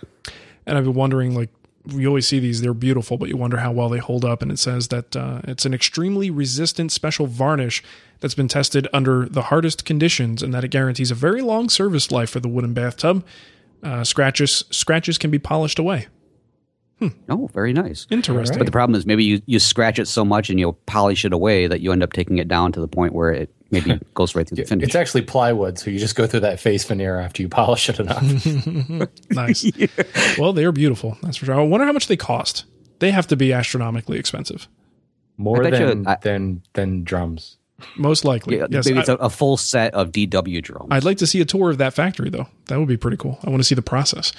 [0.66, 1.50] and I've been wondering, like,
[1.92, 4.42] you always see these; they're beautiful, but you wonder how well they hold up.
[4.42, 7.82] And it says that uh, it's an extremely resistant special varnish
[8.20, 12.10] that's been tested under the hardest conditions, and that it guarantees a very long service
[12.10, 13.24] life for the wooden bathtub.
[13.82, 16.06] Uh, scratches scratches can be polished away.
[17.28, 18.06] Oh, very nice.
[18.10, 18.58] Interesting.
[18.58, 21.32] But the problem is maybe you, you scratch it so much and you polish it
[21.32, 24.34] away that you end up taking it down to the point where it maybe goes
[24.34, 24.86] right through the finish.
[24.86, 27.98] It's actually plywood, so you just go through that face veneer after you polish it
[28.00, 28.22] enough.
[29.30, 29.70] nice.
[30.38, 31.16] Well, they are beautiful.
[31.22, 31.54] That's for sure.
[31.54, 32.64] I wonder how much they cost.
[32.98, 34.68] They have to be astronomically expensive.
[35.36, 37.56] More I bet you- than I- than than drums.
[37.96, 38.58] Most likely.
[38.58, 38.84] Yeah, yes.
[38.84, 40.88] maybe it's I, a, a full set of DW drums.
[40.90, 42.46] I'd like to see a tour of that factory, though.
[42.66, 43.38] That would be pretty cool.
[43.42, 44.34] I want to see the process.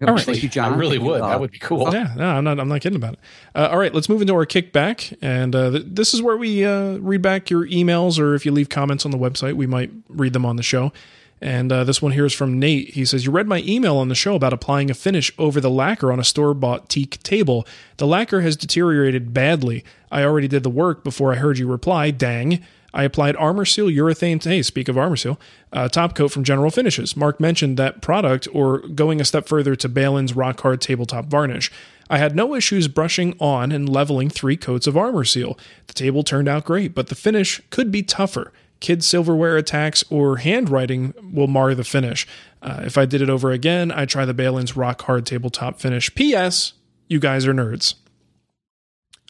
[0.00, 0.22] All right.
[0.22, 0.74] Thank you, John.
[0.74, 1.20] I really Thank would.
[1.22, 1.92] uh, that would be cool.
[1.92, 2.60] Yeah, no, I'm not.
[2.60, 3.18] I'm not kidding about it.
[3.54, 6.64] Uh, all right, let's move into our kickback, and uh, th- this is where we
[6.64, 9.90] uh, read back your emails, or if you leave comments on the website, we might
[10.08, 10.92] read them on the show.
[11.40, 12.90] And uh, this one here is from Nate.
[12.90, 15.70] He says, You read my email on the show about applying a finish over the
[15.70, 17.66] lacquer on a store bought teak table.
[17.98, 19.84] The lacquer has deteriorated badly.
[20.10, 22.10] I already did the work before I heard you reply.
[22.10, 22.64] Dang.
[22.98, 24.42] I applied Armor Seal urethane.
[24.42, 25.38] Hey, speak of Armor Seal,
[25.72, 27.16] uh, top coat from General Finishes.
[27.16, 31.70] Mark mentioned that product, or going a step further to Behlen's Rock Hard Tabletop Varnish.
[32.10, 35.56] I had no issues brushing on and leveling three coats of Armor Seal.
[35.86, 38.52] The table turned out great, but the finish could be tougher.
[38.80, 42.26] Kids' silverware attacks or handwriting will mar the finish.
[42.60, 46.12] Uh, if I did it over again, I'd try the Behlen's Rock Hard Tabletop Finish.
[46.16, 46.72] P.S.
[47.06, 47.94] You guys are nerds.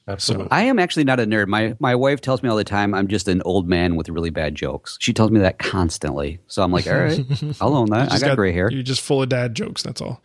[0.09, 0.49] Absolutely.
[0.51, 1.49] I am actually not a nerd.
[1.49, 4.31] My my wife tells me all the time I'm just an old man with really
[4.31, 4.97] bad jokes.
[5.01, 6.39] She tells me that constantly.
[6.47, 7.21] So I'm like, all right,
[7.61, 8.09] I'll own that.
[8.09, 8.71] I Just got, gray hair.
[8.73, 9.83] You're just full of dad jokes.
[9.83, 10.23] That's all.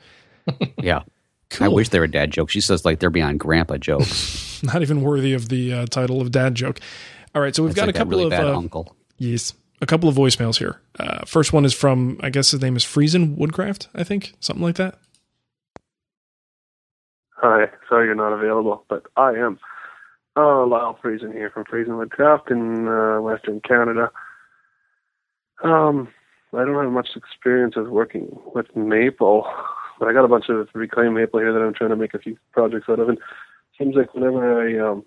[0.81, 1.03] Yeah.
[1.49, 1.65] Cool.
[1.65, 2.51] I wish they were dad jokes.
[2.53, 4.63] She says like they're beyond grandpa jokes.
[4.63, 6.79] Not even worthy of the uh, title of dad joke.
[7.35, 8.95] All right, so we've It's got like a couple really of bad uh, uncle.
[9.17, 10.79] yes, a couple of voicemails here.
[10.99, 13.89] Uh, first one is from I guess his name is Friesen Woodcraft.
[13.93, 14.97] I think something like that.
[17.35, 19.59] Hi, sorry you're not available, but I am.
[20.35, 24.09] Uh, Lyle Friesen here from Friesen Woodcraft in uh, Western Canada.
[25.63, 26.07] Um,
[26.53, 29.47] I don't have much experience of working with maple,
[29.99, 32.19] but I got a bunch of reclaimed maple here that I'm trying to make a
[32.19, 33.09] few projects out of.
[33.09, 33.23] And it
[33.77, 35.05] seems like whenever I um,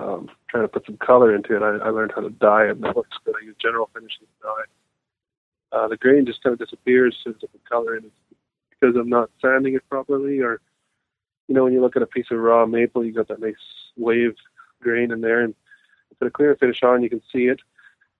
[0.00, 2.76] um trying to put some color into it, I, I learned how to dye it,
[2.76, 3.34] and that looks good.
[3.40, 5.76] I use General Finishes dye.
[5.76, 8.10] Uh, the grain just kind of disappears as I put color in.
[8.70, 10.60] Because I'm not sanding it properly, or
[11.48, 13.54] you know, when you look at a piece of raw maple, you got that nice
[13.96, 14.34] wave
[14.80, 15.54] grain in there, and
[16.18, 17.60] put a clear finish on, you can see it.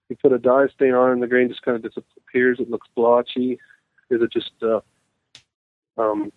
[0.09, 2.59] You put a dye stain on, and the grain just kind of disappears.
[2.61, 3.59] It looks blotchy.
[4.11, 4.81] Is it just uh,
[5.97, 6.33] um,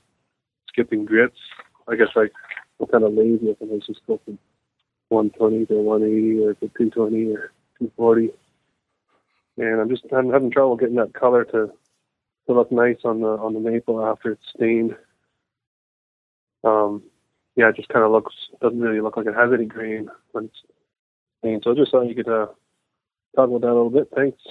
[0.67, 1.37] skipping grits?
[1.87, 2.31] I guess like
[2.79, 4.39] I'm kind of lazy if I just go from
[5.09, 8.31] 120 to 180 or to 220 or 240,
[9.57, 11.71] and I'm just I'm having trouble getting that color to
[12.47, 14.95] to look nice on the on the maple after it's stained
[16.63, 17.03] um,
[17.55, 20.45] yeah, it just kind of looks doesn't really look like it has any grain when
[20.45, 20.57] it's
[21.39, 21.61] stained.
[21.63, 22.47] So I just thought you could uh,
[23.35, 24.09] talk about that a little bit.
[24.15, 24.41] Thanks.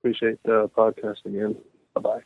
[0.00, 1.56] Appreciate the podcast again.
[1.94, 2.20] Bye bye.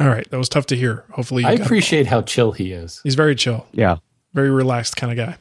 [0.00, 1.04] All right, that was tough to hear.
[1.10, 3.00] Hopefully, you I got- appreciate how chill he is.
[3.04, 3.96] He's very chill, Yeah.
[4.32, 5.36] very relaxed kind of guy.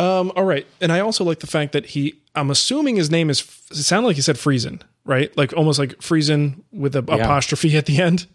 [0.00, 2.14] Um, all right, and I also like the fact that he.
[2.34, 3.40] I'm assuming his name is.
[3.70, 5.34] It sounded like he said Friesen, right?
[5.38, 7.14] Like almost like Friesen with a Yeah.
[7.16, 8.26] apostrophe at the end.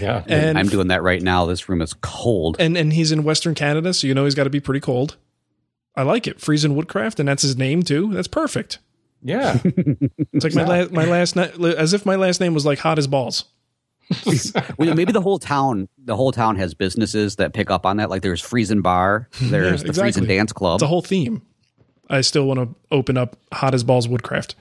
[0.00, 0.24] Yeah.
[0.26, 1.46] And I'm doing that right now.
[1.46, 2.56] This room is cold.
[2.58, 5.16] and and he's in Western Canada, so you know he's got to be pretty cold.
[5.96, 8.12] I like it, Friesen Woodcraft, and that's his name too.
[8.12, 8.78] That's perfect.
[9.22, 9.58] yeah.
[10.32, 12.98] It's like my last my last na- as if my last name was like hot
[12.98, 13.44] as balls.
[14.78, 18.08] well, maybe the whole town, the whole town has businesses that pick up on that.
[18.08, 20.22] Like there's Friesen Bar, there's the exactly.
[20.22, 20.76] Friesen Dance Club.
[20.76, 21.42] It's a whole theme.
[22.08, 24.54] I still want to open up hot as balls Woodcraft.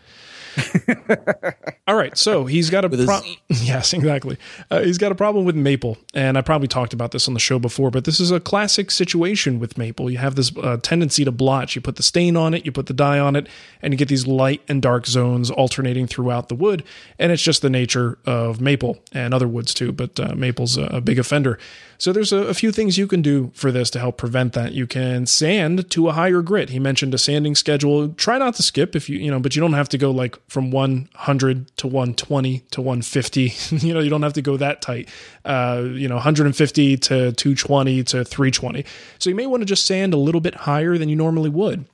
[1.88, 3.08] All right, so he's got a his-
[3.48, 4.38] yes, exactly.
[4.70, 7.40] Uh, he's got a problem with maple, and I probably talked about this on the
[7.40, 10.10] show before, but this is a classic situation with maple.
[10.10, 11.76] You have this uh, tendency to blotch.
[11.76, 13.48] You put the stain on it, you put the dye on it,
[13.82, 16.84] and you get these light and dark zones alternating throughout the wood,
[17.20, 19.92] and it's just the nature of maple and other woods too.
[19.92, 21.58] But uh, maple's a, a big offender.
[22.00, 24.74] So there's a, a few things you can do for this to help prevent that.
[24.74, 26.70] You can sand to a higher grit.
[26.70, 28.10] He mentioned a sanding schedule.
[28.10, 30.38] Try not to skip if you you know, but you don't have to go like
[30.48, 33.54] from 100 to 120 to 150.
[33.86, 35.10] you know, you don't have to go that tight.
[35.44, 38.86] Uh, you know, 150 to 220 to 320.
[39.20, 41.86] So you may want to just sand a little bit higher than you normally would.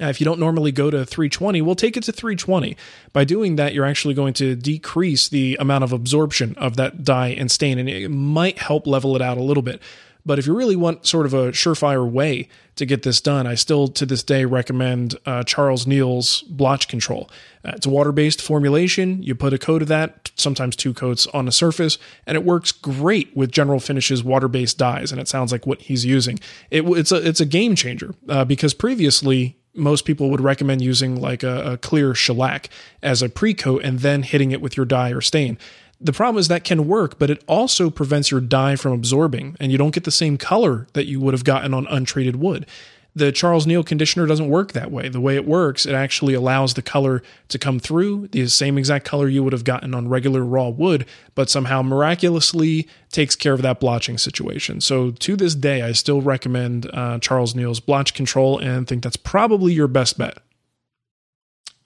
[0.00, 2.76] Uh, if you don't normally go to 320, we'll take it to 320.
[3.12, 7.28] By doing that, you're actually going to decrease the amount of absorption of that dye
[7.30, 9.82] and stain, and it might help level it out a little bit.
[10.24, 13.54] But if you really want sort of a surefire way to get this done, I
[13.54, 17.30] still to this day recommend uh, Charles Neil's blotch control.
[17.64, 19.22] Uh, it's a water based formulation.
[19.22, 22.72] You put a coat of that, sometimes two coats on the surface, and it works
[22.72, 25.12] great with General Finishes water based dyes.
[25.12, 26.38] And it sounds like what he's using.
[26.70, 31.20] It, it's a it's a game changer uh, because previously most people would recommend using
[31.20, 32.68] like a, a clear shellac
[33.02, 35.58] as a pre-coat and then hitting it with your dye or stain.
[36.00, 39.70] The problem is that can work, but it also prevents your dye from absorbing, and
[39.70, 42.66] you don't get the same color that you would have gotten on untreated wood.
[43.14, 45.08] The Charles Neil conditioner doesn't work that way.
[45.08, 49.04] The way it works, it actually allows the color to come through, the same exact
[49.04, 53.62] color you would have gotten on regular raw wood, but somehow miraculously takes care of
[53.62, 54.80] that blotching situation.
[54.80, 59.16] So to this day, I still recommend uh, Charles Neil's blotch control and think that's
[59.16, 60.38] probably your best bet.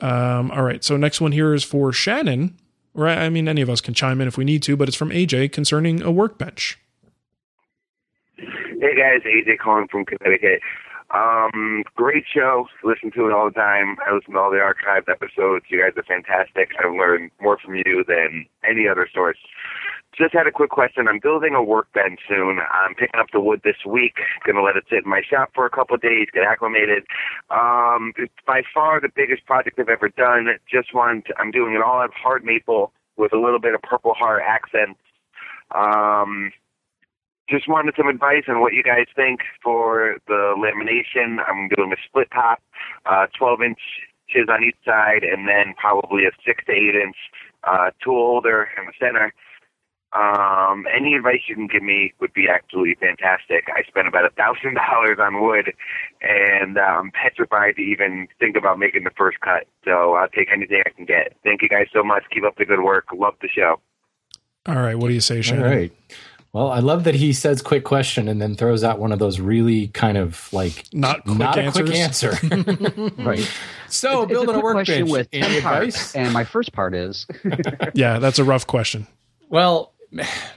[0.00, 0.84] Um, all right.
[0.84, 2.58] So next one here is for Shannon.
[2.94, 3.18] Right.
[3.18, 5.10] I mean, any of us can chime in if we need to, but it's from
[5.10, 6.78] AJ concerning a workbench.
[8.36, 10.60] Hey guys, AJ calling from Connecticut.
[11.10, 12.66] Um, great show.
[12.82, 13.96] Listen to it all the time.
[14.06, 15.64] I listen to all the archived episodes.
[15.68, 16.70] You guys are fantastic.
[16.78, 19.38] I've learned more from you than any other source.
[20.16, 21.08] Just had a quick question.
[21.08, 22.60] I'm building a workbench soon.
[22.70, 24.14] I'm picking up the wood this week.
[24.44, 27.04] Going to let it sit in my shop for a couple of days, get acclimated.
[27.50, 30.46] Um, it's by far the biggest project I've ever done.
[30.70, 31.26] Just want.
[31.38, 34.42] I'm doing it all out of hard maple with a little bit of purple heart
[34.46, 35.00] accents.
[35.74, 36.52] Um,
[37.48, 41.38] just wanted some advice on what you guys think for the lamination.
[41.46, 42.62] I'm doing a split top,
[43.04, 47.16] uh, 12 inches on each side, and then probably a six to eight inch
[47.64, 49.34] uh, tool holder in the center.
[50.14, 53.64] Um, any advice you can give me would be absolutely fantastic.
[53.74, 55.72] I spent about a thousand dollars on wood,
[56.22, 59.66] and I'm petrified to even think about making the first cut.
[59.84, 61.36] So I'll take anything I can get.
[61.42, 62.22] Thank you guys so much.
[62.32, 63.06] Keep up the good work.
[63.12, 63.80] Love the show.
[64.66, 64.94] All right.
[64.94, 65.64] What do you say, Shannon?
[65.64, 65.92] All right.
[66.52, 69.40] Well, I love that he says quick question and then throws out one of those
[69.40, 71.80] really kind of like not quick not answers.
[71.80, 73.12] a quick answer.
[73.18, 73.50] right.
[73.88, 75.10] So It's- it's building a a, workbench.
[75.10, 76.14] with Any 10 parts, advice?
[76.14, 77.26] and my first part is
[77.94, 79.08] Yeah, that's a rough question.
[79.48, 79.92] Well,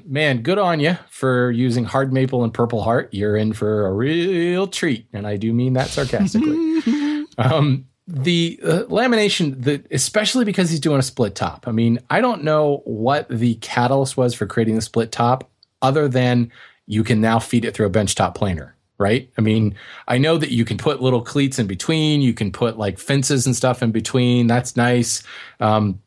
[0.06, 3.10] man, good on you for using hard maple and purple heart.
[3.14, 7.26] You're in for a real treat, and I do mean that sarcastically.
[7.38, 11.68] um, the uh, lamination, the, especially because he's doing a split top.
[11.68, 15.50] I mean, I don't know what the catalyst was for creating the split top,
[15.82, 16.52] other than
[16.86, 18.74] you can now feed it through a benchtop planer.
[19.00, 19.32] Right.
[19.38, 19.76] I mean,
[20.08, 22.22] I know that you can put little cleats in between.
[22.22, 24.48] You can put like fences and stuff in between.
[24.48, 25.22] That's nice.
[25.60, 26.02] Um,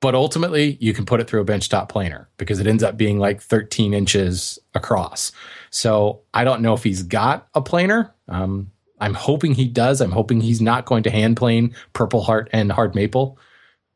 [0.00, 3.18] but ultimately you can put it through a benchtop planer because it ends up being
[3.18, 5.32] like 13 inches across.
[5.70, 8.14] So I don't know if he's got a planer.
[8.28, 8.70] Um,
[9.00, 10.00] I'm hoping he does.
[10.00, 13.38] I'm hoping he's not going to hand plane Purple Heart and Hard Maple.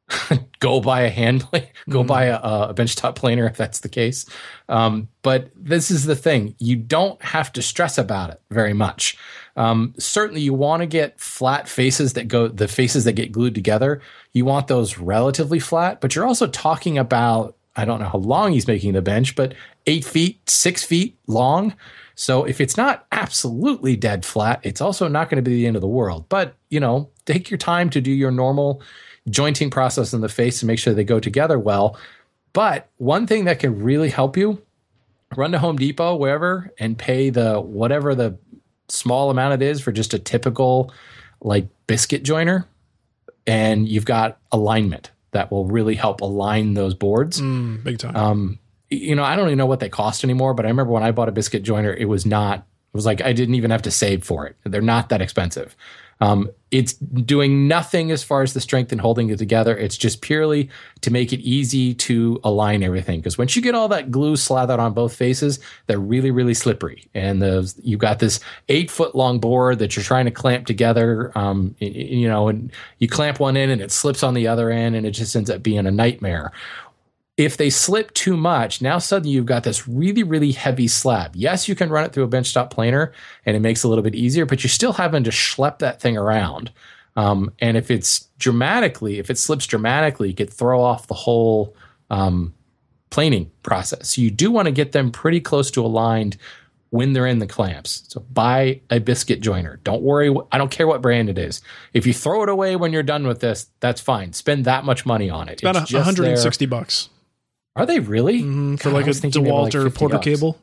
[0.61, 4.27] go buy a hand plane, go buy a, a benchtop planer if that's the case.
[4.69, 9.17] Um, but this is the thing: you don't have to stress about it very much.
[9.57, 13.55] Um, certainly, you want to get flat faces that go the faces that get glued
[13.55, 14.01] together.
[14.33, 18.53] You want those relatively flat, but you're also talking about I don't know how long
[18.53, 19.55] he's making the bench, but
[19.87, 21.75] eight feet, six feet long.
[22.15, 25.77] So if it's not absolutely dead flat, it's also not going to be the end
[25.77, 26.29] of the world.
[26.29, 28.83] But you know, take your time to do your normal
[29.29, 31.99] jointing process in the face to make sure they go together well.
[32.53, 34.63] But one thing that can really help you
[35.37, 38.39] run to Home Depot, wherever, and pay the whatever the
[38.89, 40.93] small amount it is for just a typical
[41.41, 42.67] like biscuit joiner.
[43.47, 47.41] And you've got alignment that will really help align those boards.
[47.41, 48.17] Mm, big time.
[48.17, 48.59] Um,
[48.89, 51.11] you know, I don't even know what they cost anymore, but I remember when I
[51.11, 53.91] bought a biscuit joiner, it was not, it was like I didn't even have to
[53.91, 54.57] save for it.
[54.65, 55.77] They're not that expensive.
[56.21, 59.77] Um, it's doing nothing as far as the strength and holding it together.
[59.77, 60.69] It's just purely
[61.03, 63.21] to make it easy to align everything.
[63.21, 67.09] Because once you get all that glue slathered on both faces, they're really, really slippery.
[67.15, 71.31] And those, you've got this eight foot long board that you're trying to clamp together.
[71.37, 74.97] Um, you know, and you clamp one end and it slips on the other end,
[74.97, 76.51] and it just ends up being a nightmare
[77.37, 81.35] if they slip too much, now suddenly you've got this really, really heavy slab.
[81.35, 83.13] Yes, you can run it through a benchtop planer
[83.45, 86.01] and it makes it a little bit easier, but you're still having to schlep that
[86.01, 86.71] thing around.
[87.17, 91.75] Um, and if it's dramatically, if it slips dramatically, it could throw off the whole
[92.11, 92.55] um,
[93.11, 94.11] planing process.
[94.15, 96.37] So you do want to get them pretty close to aligned
[96.91, 98.05] when they're in the clamps.
[98.09, 99.81] So buy a biscuit joiner.
[99.83, 100.33] Don't worry.
[100.53, 101.61] I don't care what brand it is.
[101.93, 104.33] If you throw it away when you're done with this, that's fine.
[104.33, 105.55] Spend that much money on it.
[105.55, 106.71] It's about a- just 160 there.
[106.71, 107.09] bucks.
[107.77, 109.91] Are they really Mhm, for God, like a was thinking they were DeWalt like or
[109.91, 110.25] Porter bucks.
[110.25, 110.59] cable?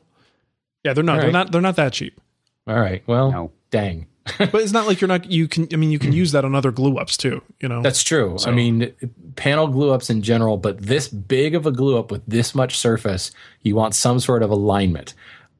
[0.84, 1.16] Yeah, they're not.
[1.16, 1.52] All They're not.
[1.52, 2.20] They're not that cheap.
[2.66, 3.02] All right.
[3.06, 4.06] Well, dang.
[4.38, 5.30] but it's not like you're not.
[5.30, 5.68] You can.
[5.72, 7.42] I mean, you can use that on other glue ups too.
[7.60, 7.82] You know.
[7.82, 8.36] That's true.
[8.38, 8.92] So- I mean,
[9.36, 12.78] panel glue ups in general, but this big of a glue up with this much
[12.78, 13.30] surface,
[13.62, 15.14] you want some sort of alignment.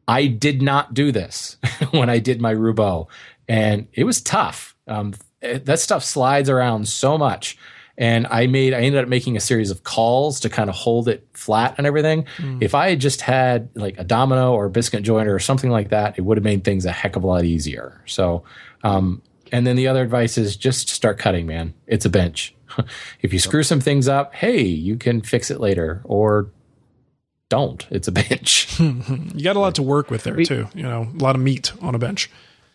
[0.09, 1.57] I did not do this
[1.90, 3.09] when I did my Roubo,
[3.48, 4.76] and it was tough.
[4.86, 7.57] Um, that stuff slides around so much.
[8.03, 11.07] And I made, I ended up making a series of cauls to kind of hold
[11.07, 12.26] it flat and everything.
[12.38, 12.61] Mm.
[12.61, 15.90] If I had just had like a domino or a biscuit joiner or something like
[15.90, 18.03] that, it would have made things a heck of a lot easier.
[18.07, 18.42] So,
[18.82, 19.22] um,
[19.53, 21.74] and then the other advice is just start cutting, man.
[21.86, 22.57] It's a bench.
[23.20, 26.50] if you screw some things up, hey, you can fix it later or
[27.50, 27.86] don't.
[27.88, 28.80] It's a bench.
[28.80, 30.66] you got a lot to work with there too.
[30.74, 32.28] You know, a lot of meat on a bench.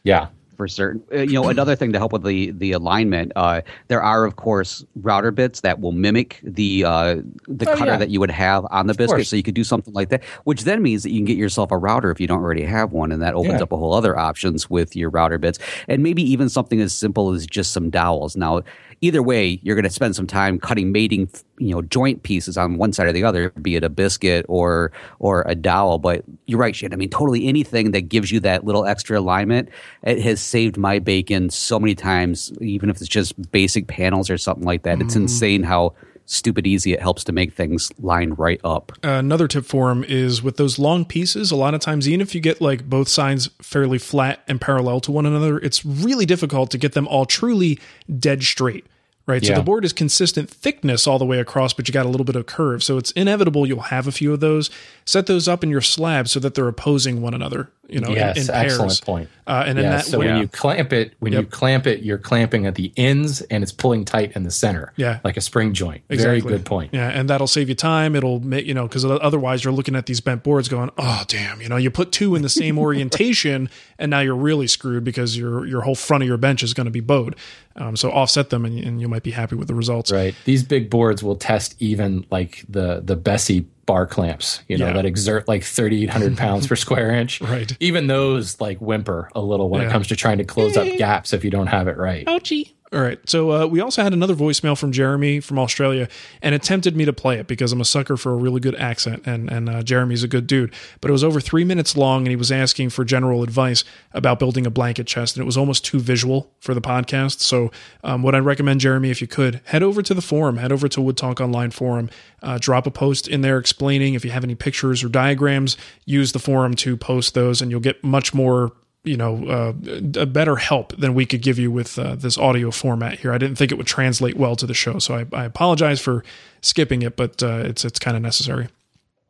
[0.04, 0.28] yeah.
[0.58, 1.02] For certain.
[1.14, 4.36] Uh, you know, another thing to help with the the alignment, uh, there are of
[4.36, 7.16] course router bits that will mimic the uh,
[7.48, 7.98] the Oh, cutter yeah.
[7.98, 9.16] that you would have on the Of biscuit.
[9.18, 9.30] course.
[9.30, 11.72] So you could do something like that, which then means that you can get yourself
[11.72, 13.64] a router if you don't already have one, and that opens Yeah.
[13.64, 17.32] up a whole other options with your router bits, and maybe even something as simple
[17.34, 18.36] as just some dowels.
[18.36, 18.64] Now,
[19.02, 21.30] either way, you're going to spend some time cutting mating,
[21.60, 24.92] you know, joint pieces on one side or the other, be it a biscuit or
[25.20, 26.00] or a dowel.
[26.00, 26.94] But you're right, shit.
[26.94, 29.70] I mean, totally anything that gives you that little extra alignment,
[30.04, 32.52] it has saved my bacon so many times.
[32.62, 35.22] Even if it's just basic panels or something like that, it's Mhm.
[35.22, 35.94] insane how
[36.30, 38.92] stupid easy it helps to make things line right up.
[39.02, 42.36] another tip for them is with those long pieces a lot of times even if
[42.36, 46.70] you get like both sides fairly flat and parallel to one another it's really difficult
[46.70, 47.80] to get them all truly
[48.20, 48.86] dead straight
[49.28, 49.46] right?
[49.46, 52.24] So the board is consistent thickness all the way across but you got a little
[52.24, 52.84] bit of curve.
[52.84, 54.70] So it's inevitable you'll have a few of those
[55.08, 58.16] set those up in your slab so that they're opposing one another you know in-
[58.16, 59.30] yes, in, pairs excellent point.
[59.48, 62.18] uh, and then Yeah, so way when you clamp it, when you clamp it, you're
[62.18, 64.92] clamping at the ends and it's pulling tight in the center.
[64.96, 65.20] Yeah.
[65.24, 66.04] like a spring joint.
[66.10, 66.42] Exactly.
[66.42, 66.94] Very good point.
[66.94, 68.16] Yeah, and that'll save you time.
[68.16, 71.62] It'll make you know because otherwise you're looking at these bent boards going, oh damn,
[71.62, 75.38] you know, you put two in the same orientation, and now you're really screwed because
[75.38, 77.36] your your whole front of your bench is going to be bowed.
[77.76, 80.12] Um, so offset them, and, and you might be happy with the results.
[80.12, 80.36] Right.
[80.46, 84.94] These big boards will test even like the the Bessey bar clamps, you know, Yeah.
[84.94, 87.42] that exert like 3,800 pounds per square inch.
[87.42, 87.76] Right.
[87.80, 89.88] Even those like whimper a little when Yeah.
[89.88, 92.26] it comes to trying to close up gaps if you don't have it right.
[92.28, 92.74] Ouchie.
[92.94, 93.20] All right.
[93.30, 96.08] So uh, we also had another voicemail from Jeremy from Australia,
[96.42, 98.76] and it tempted me to play it because I'm a sucker for a really good
[98.76, 100.74] accent, and and uh, Jeremy's a good dude.
[101.02, 103.84] But it was over three minutes long, and he was asking for general advice
[104.14, 107.42] about building a blanket chest, and it was almost too visual for the podcast.
[107.42, 107.72] So
[108.06, 110.88] um, what I'd recommend, Jeremy, if you could head over to the forum, head over
[110.88, 112.10] to Wood Talk Online forum,
[112.42, 115.76] uh, drop a post in there explaining if you have any pictures or diagrams,
[116.06, 118.72] use the forum to post those, and you'll get much more
[119.08, 122.72] you know uh, a better help than we could give you with uh, this audio
[122.72, 123.32] format here.
[123.32, 126.24] I didn't think it would translate well to the show, so I, I apologize for
[126.62, 128.68] skipping it, but uh, it's it's kind of necessary.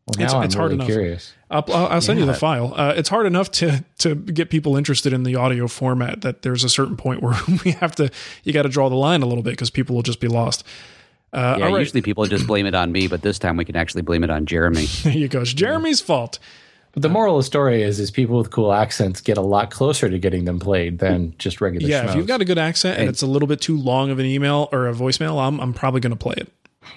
[0.07, 0.87] Well, it's it's I'm hard really enough.
[0.87, 1.33] curious.
[1.49, 2.73] I'll, I'll, send you the file.
[2.75, 6.63] Uh, it's hard enough to to get people interested in the audio format that there's
[6.63, 8.09] a certain point where we have to
[8.43, 10.63] you got to draw the line a little bit because people will just be lost.
[11.33, 13.75] Uh, yeah, right, usually people just blame it on me, but this time we can
[13.75, 14.85] actually blame it on Jeremy.
[15.03, 15.41] there you go.
[15.41, 16.39] It's Jeremy's fault.
[16.97, 19.69] But the moral of the story is is people with cool accents get a lot
[19.69, 22.93] closer to getting them played than just regular Yeah, if you've got a good accent
[22.95, 25.59] and And- it's a little bit too long of an email or a voicemail, I'm
[25.59, 26.51] I'm probably going to play it.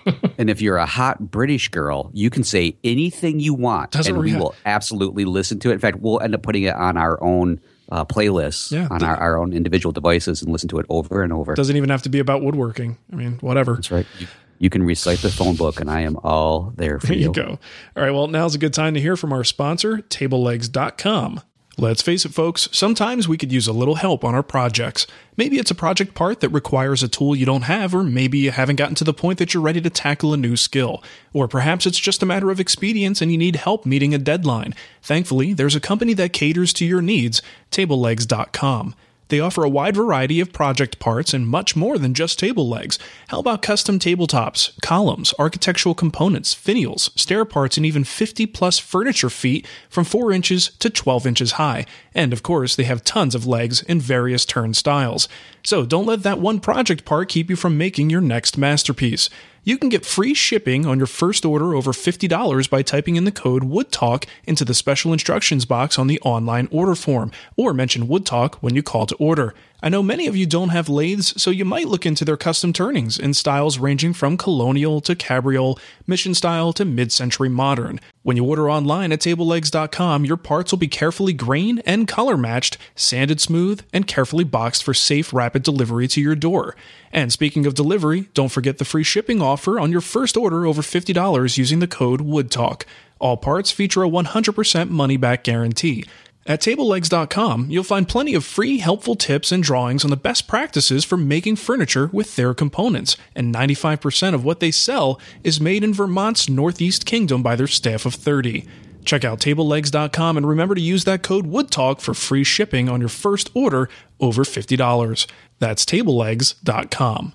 [0.39, 4.19] And if you're a hot British girl, you can say anything you want, Doesn't and
[4.25, 4.41] we react.
[4.43, 5.75] will absolutely listen to it.
[5.75, 7.61] In fact, we'll end up putting it on our own
[7.93, 8.89] uh, playlists Yeah.
[8.91, 11.55] on our, our own individual devices and listen to it over and over.
[11.55, 12.97] Doesn't even have to be about woodworking.
[13.13, 13.75] I mean, whatever.
[13.75, 14.07] That's right.
[14.19, 14.29] You,
[14.61, 17.23] you can recite the phone book, and I am all there for There you.
[17.25, 17.59] you go.
[17.97, 21.41] All right, well, now's a good time to hear from our sponsor, tablelegs.com.
[21.79, 25.07] Let's face it, folks, sometimes we could use a little help on our projects.
[25.39, 28.51] Maybe it's a project part that requires a tool you don't have, or maybe you
[28.51, 31.03] haven't gotten to the point that you're ready to tackle a new skill.
[31.33, 34.75] Or perhaps it's just a matter of expedience and you need help meeting a deadline.
[35.01, 37.41] Thankfully, there's a company that caters to your needs,
[37.71, 38.95] tablelegs.com.
[39.31, 42.99] They offer a wide variety of project parts and much more than just table legs.
[43.29, 49.31] How about custom tabletops, columns, architectural components, finials, stair parts, and even 50 plus furniture
[49.31, 51.87] feet from 4 inches to 12 inches high?
[52.13, 55.29] And of course, they have tons of legs in various turn styles.
[55.63, 59.31] So don't let that one project part keep you from making your next masterpiece.
[59.63, 63.31] You can get free shipping on your first order over $50 by typing in the
[63.31, 68.55] code WOODTALK into the special instructions box on the online order form, or mention WoodTalk
[68.63, 69.55] when you call to order.
[69.83, 72.73] I know many of you don't have lathes, so you might look into their custom
[72.73, 77.99] turnings in styles ranging from colonial to cabriole, mission style to mid century modern.
[78.23, 82.77] When you order online at tablelegs.com, your parts will be carefully grain and color matched,
[82.95, 86.77] sanded smooth, and carefully boxed for safe, rapid delivery to your door.
[87.11, 90.83] And speaking of delivery, don't forget the free shipping offer on your first order over
[90.83, 92.85] $50 using the code WOODTALK.
[93.19, 96.05] All parts feature a 100% money back guarantee.
[96.51, 101.05] At tablelegs.com, you'll find plenty of free, helpful tips and drawings on the best practices
[101.05, 105.95] for making furniture with their components, and 95% of what they sell is made in
[105.95, 108.67] Vermont's Northeast Kingdom by their staff of 30.
[109.05, 113.09] Check out tablelegs.com and remember to use that code WOODTALK for free shipping on your
[113.09, 113.89] first order
[114.19, 115.31] over $50.
[115.61, 117.33] That's tablelegs.com.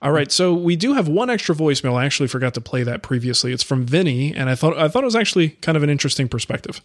[0.00, 1.96] All right, so we do have one extra voicemail.
[1.96, 3.52] I actually forgot to play that previously.
[3.52, 6.30] It's from Vinny, and I thought I thought it was actually kind of an interesting
[6.30, 6.80] perspective.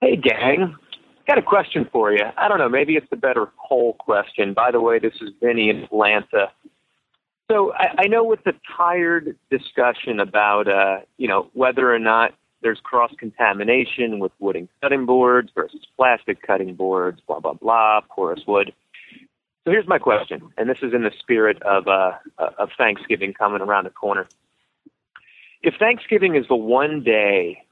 [0.00, 0.74] Hey, gang.
[1.26, 2.24] Got a question for you.
[2.38, 2.70] I don't know.
[2.70, 4.54] Maybe it's a better poll question.
[4.54, 6.50] By the way, this is Vinny in Atlanta.
[7.50, 12.32] So I, I know with the tired discussion about, uh, you know, whether or not
[12.62, 18.40] there's cross contamination with wooden cutting boards versus plastic cutting boards, blah, blah, blah, porous
[18.46, 18.72] wood.
[19.64, 23.60] So here's my question, and this is in the spirit of, uh, of Thanksgiving coming
[23.60, 24.26] around the corner.
[25.62, 27.64] If Thanksgiving is the one day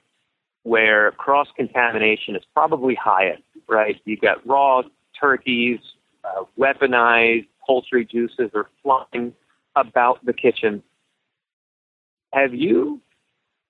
[0.69, 3.97] where cross contamination is probably highest, right?
[4.05, 4.83] You've got raw
[5.19, 5.81] turkeys,
[6.25, 9.35] uh, weaponized poultry juices are flying
[9.75, 10.83] about the kitchen.
[12.33, 13.01] Have you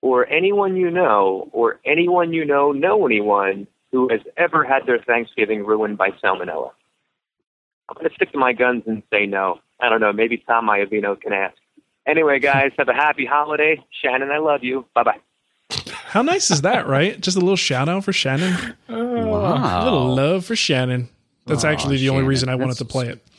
[0.01, 4.99] or anyone you know or anyone you know know anyone who has ever had their
[4.99, 6.71] Thanksgiving ruined by salmonella?
[7.89, 9.59] I'm going to stick to my guns and say no.
[9.79, 10.13] I don't know.
[10.13, 11.55] Maybe Tom Iovino can ask.
[12.05, 13.83] Anyway, guys, have a happy holiday.
[14.03, 14.85] Shannon, I love you.
[14.93, 15.28] Bye bye.
[16.09, 17.19] How nice is that, right?
[17.21, 18.75] Just a little shout out for Shannon.
[18.89, 19.81] Wow.
[19.81, 21.07] A little love for Shannon.
[21.45, 23.25] That's Aw, actually the only reason I wanted that's to play it.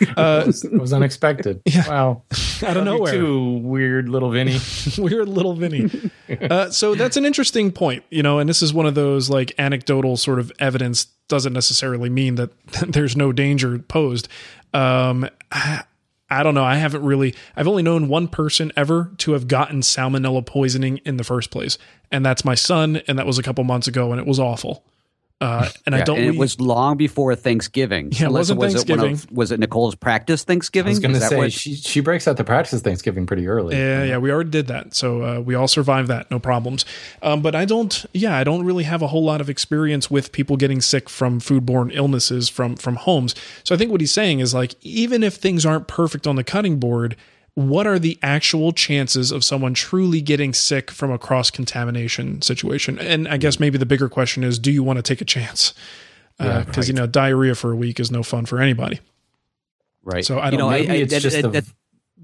[0.00, 1.62] It Uh, was, it was unexpected.
[1.88, 2.22] Wow.
[2.62, 3.12] out of nowhere.
[3.14, 4.58] too, weird little Vinny.
[4.98, 6.10] Weird little Vinny.
[6.28, 9.54] Uh, so that's an interesting point, you know, and this is one of those like
[9.58, 12.50] anecdotal sort of evidence doesn't necessarily mean that
[12.86, 14.28] there's no danger posed.
[14.74, 15.84] Um, I,
[16.30, 16.64] I don't know.
[16.64, 21.16] I haven't really, I've only known one person ever to have gotten salmonella poisoning in
[21.16, 21.78] the first place,
[22.10, 24.84] and that's my son, and that was a couple months ago, and it was awful.
[25.40, 26.18] Uh, and I don't.
[26.18, 28.10] and it we- was long before Thanksgiving.
[28.10, 29.12] Yeah, it wasn't was It Thanksgiving.
[29.12, 30.88] of, was it Nicole's practice Thanksgiving?
[30.90, 33.76] I was going to say she she breaks out the practice Thanksgiving pretty early.
[33.76, 36.84] Yeah, yeah, we already did that, so uh, we all survived that, no problems.
[37.22, 40.32] Um, but I don't, yeah, I don't really have a whole lot of experience with
[40.32, 43.36] people getting sick from foodborne illnesses from from homes.
[43.62, 46.42] So I think what he's saying is like, even if things aren't perfect on the
[46.44, 47.14] cutting board,
[47.58, 52.98] what are the actual chances of someone truly getting sick from a cross contamination situation?
[53.00, 55.74] And I guess maybe the bigger question is, do you want to take a chance?
[56.40, 59.00] Uh, yeah, Because you know, diarrhea for a week is no fun for anybody.
[60.04, 60.24] right.
[60.24, 60.76] So I don't know, know.
[60.76, 61.72] I- Maybe it's that- just that- the that-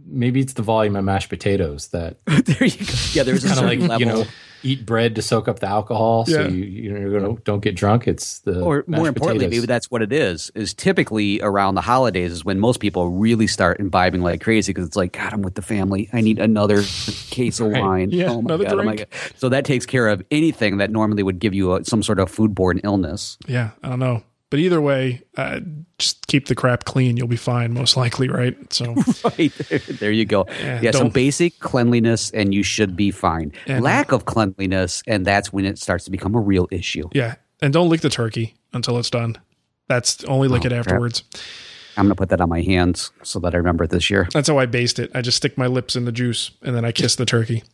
[0.07, 2.93] maybe it's the volume of mashed potatoes that there you go.
[3.12, 4.22] Yeah, there's a kind of certain like you level.
[4.24, 4.30] know
[4.65, 8.09] eat bread to soak up the alcohol so you you're gonna don't get drunk.
[8.09, 9.51] It's the or more importantly, potatoes.
[9.61, 10.51] maybe that's what it is.
[10.55, 14.87] Is typically around the holidays is when most people really start imbibing like crazy because
[14.87, 16.09] it's like, God, I'm with the family.
[16.12, 16.83] I need another
[17.31, 17.81] case of Right.
[17.83, 18.11] wine.
[18.11, 19.07] Yeah, oh my another god, oh my god.
[19.37, 22.31] So that takes care of anything that normally would give you a, some sort of
[22.35, 23.39] foodborne illness.
[23.47, 24.23] Yeah, I don't know.
[24.55, 25.59] But either way, uh,
[25.99, 27.17] just keep the crap clean.
[27.17, 28.57] You'll be fine, most likely, right?
[28.73, 28.95] So,
[29.25, 29.53] Right
[29.99, 30.47] there you go.
[30.61, 33.51] Yeah, Yeah, some basic cleanliness, and you should be fine.
[33.67, 37.09] Lack of cleanliness, and that's when it starts to become a real issue.
[37.13, 37.35] yeah.
[37.63, 39.39] And don't lick the turkey until it's done.
[39.89, 40.87] That's only lick Oh, it crap.
[40.87, 41.25] afterwards.
[41.97, 44.29] I'm gonna put that on my hands so that I remember it this year.
[44.33, 45.11] That's how I baste it.
[45.17, 47.65] I just stick my lips in the juice and then I kiss the turkey.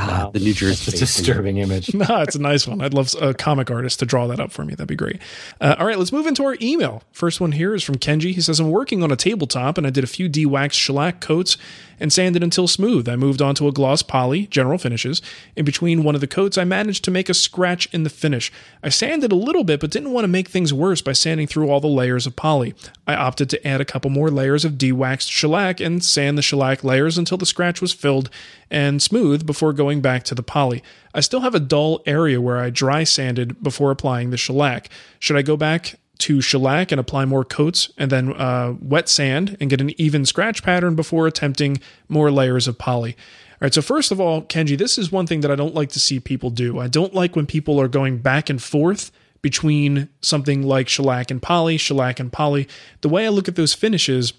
[0.00, 0.90] Ah, the New Jersey.
[0.90, 1.94] It's a disturbing image.
[1.94, 2.80] no, it's a nice one.
[2.80, 4.74] I'd love a comic artist to draw that up for me.
[4.74, 5.20] That'd be great.
[5.60, 7.02] Uh, all right, let's move into our email.
[7.12, 8.34] First one here is from Kenji.
[8.34, 11.56] He says, I'm working on a tabletop and I did a few de-waxed shellac coats
[12.00, 13.08] and sanded until smooth.
[13.08, 15.20] I moved on to a gloss poly, general finishes.
[15.54, 18.50] In between one of the coats, I managed to make a scratch in the finish.
[18.82, 21.68] I sanded a little bit, but didn't want to make things worse by sanding through
[21.68, 22.74] all the layers of poly.
[23.06, 26.82] I opted to add a couple more layers of de-waxed shellac and sand the shellac
[26.82, 28.30] layers until the scratch was filled
[28.70, 30.82] and smooth before going back to the poly.
[31.14, 34.88] I still have a dull area where I dry sanded before applying the shellac.
[35.18, 39.56] Should I go back to shellac and apply more coats and then uh, wet sand
[39.60, 43.16] and get an even scratch pattern before attempting more layers of poly?
[43.60, 45.90] All right, so first of all, Kenji, this is one thing that I don't like
[45.90, 46.78] to see people do.
[46.78, 49.10] I don't like when people are going back and forth
[49.42, 52.68] between something like shellac and poly, shellac and poly.
[53.00, 54.32] The way I look at those finishes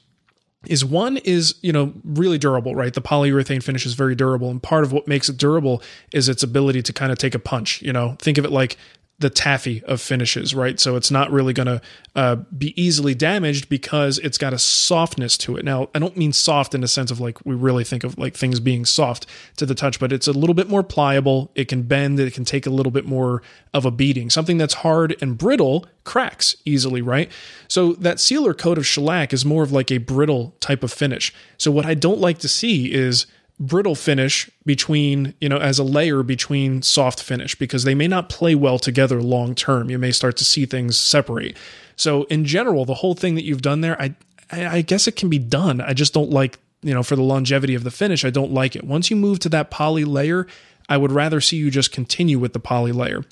[0.67, 2.93] is one is you know really durable right?
[2.93, 5.81] The polyurethane finish is very durable and part of what makes it durable
[6.13, 8.15] is its ability to kind of take a punch you know?
[8.19, 8.77] Think of it like
[9.21, 11.81] the taffy of finishes right so it's not really going to
[12.15, 16.33] uh, be easily damaged because it's got a softness to it now i don't mean
[16.33, 19.65] soft in the sense of like we really think of like things being soft to
[19.65, 22.65] the touch but it's a little bit more pliable it can bend it can take
[22.65, 23.41] a little bit more
[23.73, 27.31] of a beating something that's hard and brittle cracks easily, right?
[27.67, 31.33] So that sealer coat of shellac is more of like a brittle type of finish.
[31.57, 33.27] So what I don't like to see is
[33.61, 38.27] brittle finish between, you know, as a layer between soft finish because they may not
[38.27, 39.89] play well together long term.
[39.89, 41.55] You may start to see things separate.
[41.95, 44.15] So in general, the whole thing that you've done there, I
[44.51, 45.79] I guess it can be done.
[45.79, 48.75] I just don't like, you know, for the longevity of the finish, I don't like
[48.75, 48.83] it.
[48.83, 50.45] Once you move to that poly layer,
[50.89, 53.23] I would rather see you just continue with the poly layer.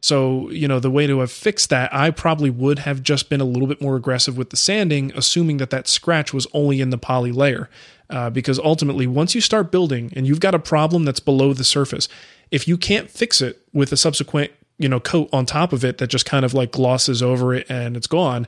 [0.00, 3.40] So, you know, the way to have fixed that, I probably would have just been
[3.40, 6.90] a little bit more aggressive with the sanding, assuming that that scratch was only in
[6.90, 7.70] the poly layer.
[8.10, 11.64] Uh, because ultimately, once you start building and you've got a problem that's below the
[11.64, 12.08] surface,
[12.50, 15.98] if you can't fix it with a subsequent, you know, coat on top of it
[15.98, 18.46] that just kind of like glosses over it and it's gone,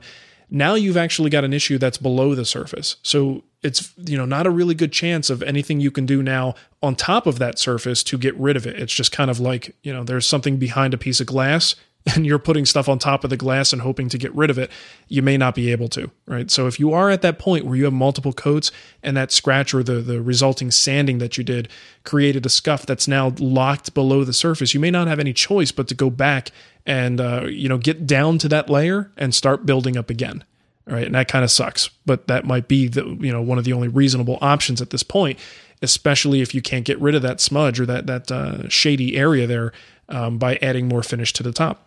[0.49, 2.97] Now you've actually got an issue that's below the surface.
[3.03, 6.55] So it's you know not a really good chance of anything you can do now
[6.81, 8.79] on top of that surface to get rid of it.
[8.79, 11.75] It's just kind of like, you know, there's something behind a piece of glass
[12.15, 14.57] and you're putting stuff on top of the glass and hoping to get rid of
[14.57, 14.71] it,
[15.07, 16.49] you may not be able to, right?
[16.49, 18.71] So if you are at that point where you have multiple coats
[19.03, 21.69] and that scratch or the, the resulting sanding that you did
[22.03, 25.71] created a scuff that's now locked below the surface, you may not have any choice
[25.71, 26.51] but to go back
[26.85, 30.43] and, uh, you know, get down to that layer and start building up again.
[30.85, 31.05] Right.
[31.05, 33.73] And that kind of sucks, but that might be the, you know, one of the
[33.73, 35.37] only reasonable options at this point,
[35.81, 39.45] especially if you can't get rid of that smudge or that, that uh, shady area
[39.45, 39.73] there
[40.07, 41.86] um, by adding more finish to the top.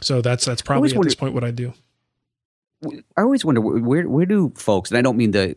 [0.00, 1.72] So that's that's probably at wonder, this point what I do.
[3.16, 5.56] I always wonder where where do folks, and I don't mean to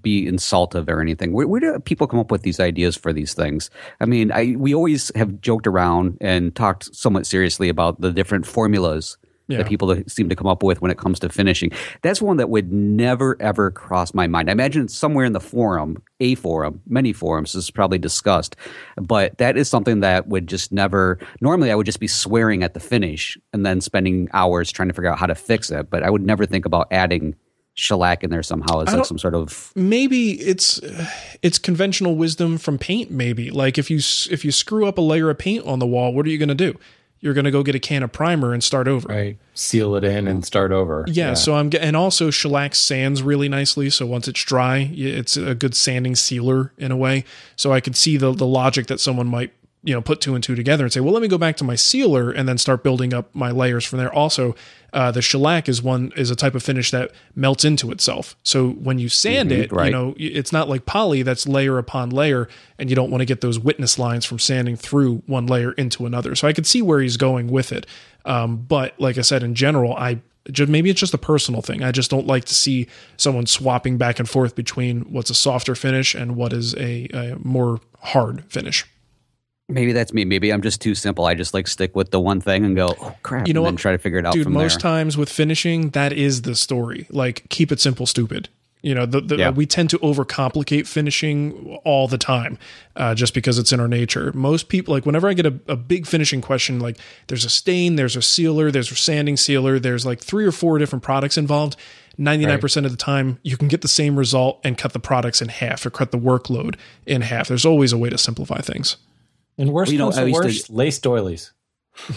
[0.00, 1.32] be insultive or anything.
[1.32, 3.70] Where, where, do people come up with these ideas for these things?
[4.00, 8.46] I mean, I we always have joked around and talked somewhat seriously about the different
[8.46, 9.16] formulas
[9.52, 9.58] yeah.
[9.58, 11.70] that people seem to come up with when it comes to finishing.
[12.02, 14.48] That's one that would never ever cross my mind.
[14.48, 18.56] I imagine somewhere in the forum, a forum, many forums, this is probably discussed,
[18.96, 21.18] but that is something that would just never.
[21.40, 24.94] Normally, I would just be swearing at the finish and then spending hours trying to
[24.94, 25.90] figure out how to fix it.
[25.90, 27.36] But I would never think about adding
[27.74, 30.78] shellac in there somehow as like some sort of maybe it's
[31.40, 33.96] it's conventional wisdom from paint maybe like if you
[34.30, 36.50] if you screw up a layer of paint on the wall what are you going
[36.50, 36.78] to do
[37.22, 39.08] you're going to go get a can of primer and start over.
[39.08, 39.38] Right.
[39.54, 41.04] Seal it in and start over.
[41.06, 41.34] Yeah, yeah.
[41.34, 43.88] So I'm and also shellac sands really nicely.
[43.90, 47.24] So once it's dry, it's a good sanding sealer in a way.
[47.56, 49.52] So I could see the the logic that someone might
[49.84, 51.64] you know put two and two together and say well let me go back to
[51.64, 54.54] my sealer and then start building up my layers from there also
[54.92, 58.70] uh, the shellac is one is a type of finish that melts into itself so
[58.70, 59.86] when you sand mm-hmm, it right.
[59.86, 63.26] you know it's not like poly that's layer upon layer and you don't want to
[63.26, 66.82] get those witness lines from sanding through one layer into another so i could see
[66.82, 67.86] where he's going with it
[68.24, 70.20] um, but like i said in general i
[70.50, 71.82] just maybe it's just a personal thing.
[71.82, 75.74] I just don't like to see someone swapping back and forth between what's a softer
[75.74, 78.84] finish and what is a, a more hard finish.
[79.72, 80.24] Maybe that's me.
[80.24, 81.24] Maybe I'm just too simple.
[81.24, 83.76] I just like stick with the one thing and go, oh crap, you know and
[83.76, 83.80] what?
[83.80, 84.34] try to figure it out.
[84.34, 84.90] Dude, most there.
[84.90, 87.06] times with finishing, that is the story.
[87.10, 88.48] Like, keep it simple, stupid.
[88.82, 89.50] You know, the, the yeah.
[89.50, 92.58] we tend to overcomplicate finishing all the time,
[92.96, 94.32] uh, just because it's in our nature.
[94.34, 96.98] Most people, like, whenever I get a, a big finishing question, like,
[97.28, 100.78] there's a stain, there's a sealer, there's a sanding sealer, there's like three or four
[100.78, 101.76] different products involved.
[102.18, 102.84] 99% right.
[102.84, 105.86] of the time, you can get the same result and cut the products in half
[105.86, 106.74] or cut the workload
[107.06, 107.48] in half.
[107.48, 108.96] There's always a way to simplify things.
[109.62, 111.52] And worst well, comes to worst, to, lace doilies.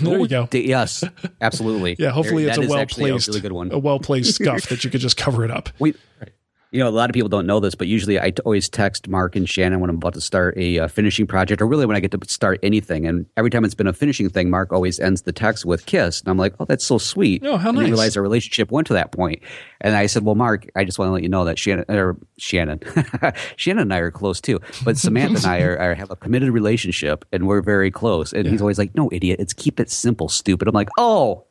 [0.01, 0.47] There you go.
[0.53, 1.03] Yes,
[1.39, 1.95] absolutely.
[1.99, 3.71] yeah, hopefully there, it's a well placed, a, really good one.
[3.71, 5.69] a well placed scuff that you could just cover it up.
[5.77, 5.93] We,
[6.75, 9.37] you know, a lot of people don't know this, but usually I always text Marc
[9.37, 12.01] and Shannon when I'm about to start a uh, finishing project, or really when I
[12.01, 13.07] get to start anything.
[13.07, 16.19] And every time it's been a finishing thing, Marc always ends the text with "kiss,"
[16.19, 17.85] and I'm like, "Oh, that's so sweet." Oh, how nice!
[17.85, 19.41] I realized our relationship went to that point,
[19.79, 22.17] and I said, "Well, Marc, I just want to let you know that Shannon, or
[22.37, 22.81] Shannon,
[23.55, 26.49] Shannon and I are close too, but Samantha and I are, are, have a committed
[26.49, 28.51] relationship, and we're very close." And yeah.
[28.51, 31.45] he's always like, "No, idiot, it's keep it simple, stupid." I'm like, "Oh."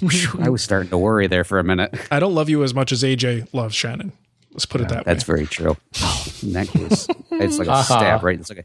[0.40, 1.92] I was starting to worry there for a minute.
[2.12, 4.12] I don't love you as much as AJ loves Shannon.
[4.58, 5.12] Let's put yeah, it that that's way.
[5.12, 5.76] That's very true.
[6.02, 7.98] Oh, in that case, it's like a uh-huh.
[7.98, 8.40] stab, right?
[8.40, 8.64] It's like a,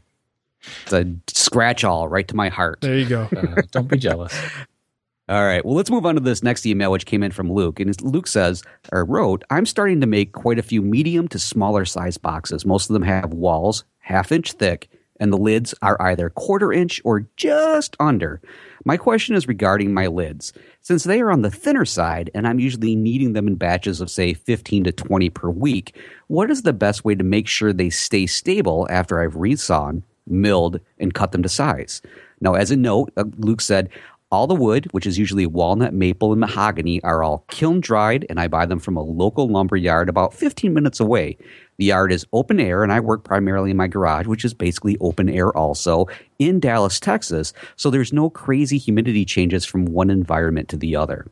[0.82, 2.80] it's a scratch all right to my heart.
[2.80, 3.28] There you go.
[3.30, 4.36] Uh, don't be jealous.
[5.28, 5.64] All right.
[5.64, 7.78] Well, let's move on to this next email, which came in from Luke.
[7.78, 11.84] And Luke says, or wrote, I'm starting to make quite a few medium to smaller
[11.84, 12.66] size boxes.
[12.66, 14.90] Most of them have walls half inch thick,
[15.20, 18.40] and the lids are either quarter inch or just under.
[18.86, 20.52] My question is regarding my lids.
[20.82, 24.10] Since they are on the thinner side and I'm usually needing them in batches of,
[24.10, 27.88] say, 15 to 20 per week, what is the best way to make sure they
[27.88, 32.02] stay stable after I've resawn, milled, and cut them to size?
[32.42, 33.88] Now, as a note, uh, Luke said,
[34.34, 38.40] all the wood, which is usually walnut, maple, and mahogany, are all kiln dried, and
[38.40, 41.38] I buy them from a local lumber yard about 15 minutes away.
[41.78, 44.98] The yard is open air, and I work primarily in my garage, which is basically
[45.00, 46.06] open air also
[46.40, 47.52] in Dallas, Texas.
[47.76, 51.26] So there's no crazy humidity changes from one environment to the other.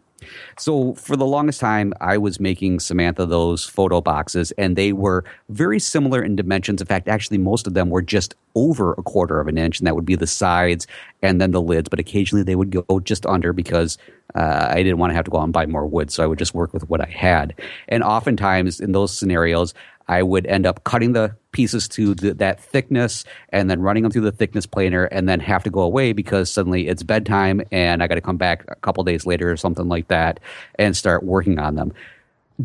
[0.58, 5.24] So for the longest time, I was making Samantha those photo boxes, and they were
[5.48, 6.80] very similar in dimensions.
[6.80, 9.86] In fact, actually, most of them were just over a quarter of an inch, and
[9.86, 10.86] that would be the sides
[11.22, 11.88] and then the lids.
[11.88, 13.98] But occasionally, they would go just under because
[14.34, 16.26] uh, I didn't want to have to go out and buy more wood, so I
[16.26, 17.54] would just work with what I had.
[17.88, 19.74] And oftentimes, in those scenarios,
[20.08, 24.12] I would end up cutting the pieces to the, that thickness and then running them
[24.12, 28.02] through the thickness planer and then have to go away because suddenly it's bedtime and
[28.02, 30.40] I got to come back a couple days later or something like that
[30.78, 31.92] and start working on them.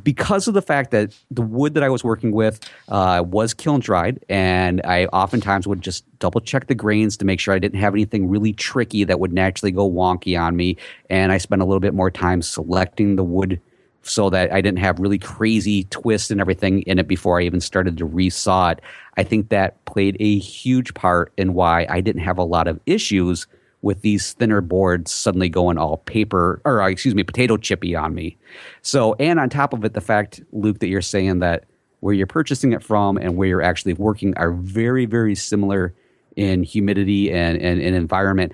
[0.04, 2.60] Because of the fact that the wood that I was working with
[2.90, 7.40] uh, was kiln dried, and I oftentimes would just double check the grains to make
[7.40, 10.78] sure I didn't have anything really tricky that would naturally go wonky on me.
[11.10, 13.60] And I spent a little bit more time selecting the wood
[14.08, 17.62] so that I didn't have really crazy twists and everything in it before I even
[17.62, 18.82] started to resaw it.
[19.18, 22.80] I think that played a huge part in why I didn't have a lot of
[22.86, 23.48] issues
[23.82, 28.16] with these thinner boards suddenly going all paper or uh, excuse me potato chippy on
[28.16, 28.38] me.
[28.82, 31.66] So and on top of it, the fact Luke that you're saying that
[32.00, 35.94] where you're purchasing it from and where you're actually working are very very similar
[36.36, 38.54] in humidity and, and, and environment.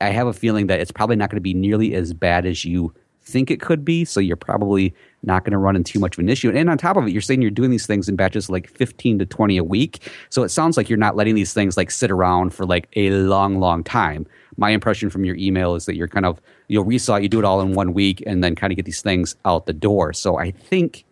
[0.00, 2.64] I have a feeling that it's probably not going to be nearly as bad as
[2.64, 2.92] you
[3.28, 4.04] think it could be.
[4.04, 6.50] So you're probably not going to run into too much of an issue.
[6.50, 9.18] And on top of it, you're saying you're doing these things in batches like 15
[9.18, 10.10] to 20 a week.
[10.30, 13.10] So it sounds like you're not letting these things like sit around for like a
[13.10, 14.26] long, long time.
[14.56, 17.44] My impression from your email is that you're kind of, you'll resaw, you do it
[17.44, 20.12] all in one week and then kind of get these things out the door.
[20.12, 21.04] So I think,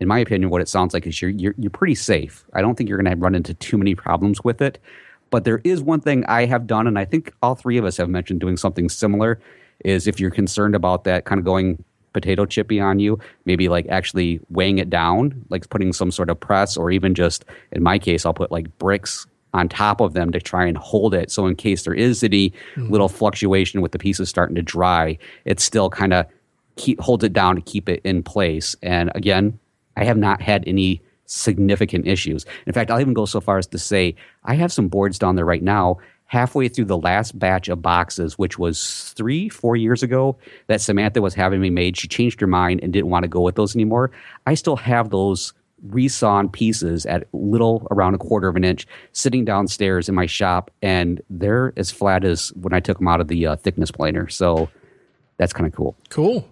[0.00, 2.44] in my opinion, what it sounds like is you're, you're, you're pretty safe.
[2.54, 4.78] I don't think you're going to run into too many problems with it.
[5.32, 7.96] But there is one thing I have done, and I think all three of us
[7.96, 9.40] have mentioned doing something similar,
[9.84, 13.86] is if you're concerned about that kind of going potato chippy on you, maybe like
[13.88, 17.98] actually weighing it down, like putting some sort of press, or even just in my
[17.98, 21.30] case, I'll put like bricks on top of them to try and hold it.
[21.30, 22.90] So in case there is any mm-hmm.
[22.90, 26.26] little fluctuation with the pieces starting to dry, it still kind of
[26.76, 28.74] keep holds it down to keep it in place.
[28.82, 29.58] And again,
[29.96, 32.44] I have not had any significant issues.
[32.66, 34.14] In fact, I'll even go so far as to say
[34.44, 35.98] I have some boards down there right now
[36.32, 40.34] halfway through the last batch of boxes, which was three, four years ago,
[40.66, 41.94] that Samantha was having me made.
[41.94, 44.10] She changed her mind and didn't want to go with those anymore.
[44.46, 45.52] I still have those
[45.88, 50.70] resawn pieces at little around a quarter of an inch sitting downstairs in my shop,
[50.80, 54.30] and they're as flat as when I took them out of the uh, thickness planer.
[54.30, 54.70] So
[55.36, 55.98] that's kind of cool.
[56.08, 56.48] Cool.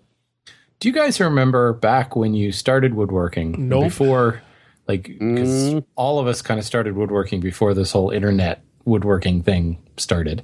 [0.81, 3.70] Do you guys remember back when you started woodworking?
[3.70, 3.85] Nope.
[3.85, 4.43] Before,
[4.87, 5.85] like, because mm.
[5.97, 10.43] all of us kind of started woodworking before this whole internet woodworking thing started.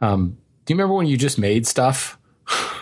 [0.00, 2.18] Um, do you remember when you just made stuff?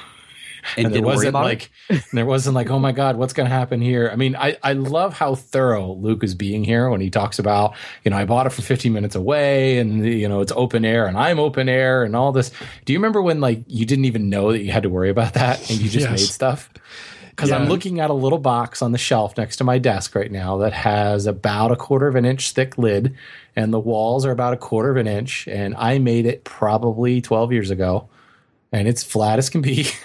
[0.76, 1.70] and, and there wasn't like
[2.12, 4.72] there wasn't like oh my god what's going to happen here i mean i i
[4.72, 8.46] love how thorough luke is being here when he talks about you know i bought
[8.46, 12.04] it from 15 minutes away and you know it's open air and i'm open air
[12.04, 12.50] and all this
[12.84, 15.34] do you remember when like you didn't even know that you had to worry about
[15.34, 16.20] that and you just yes.
[16.20, 16.70] made stuff
[17.34, 17.56] because yeah.
[17.56, 20.58] I'm looking at a little box on the shelf next to my desk right now
[20.58, 23.16] that has about a quarter of an inch thick lid,
[23.56, 25.48] and the walls are about a quarter of an inch.
[25.48, 28.08] And I made it probably 12 years ago,
[28.70, 29.88] and it's flat as can be.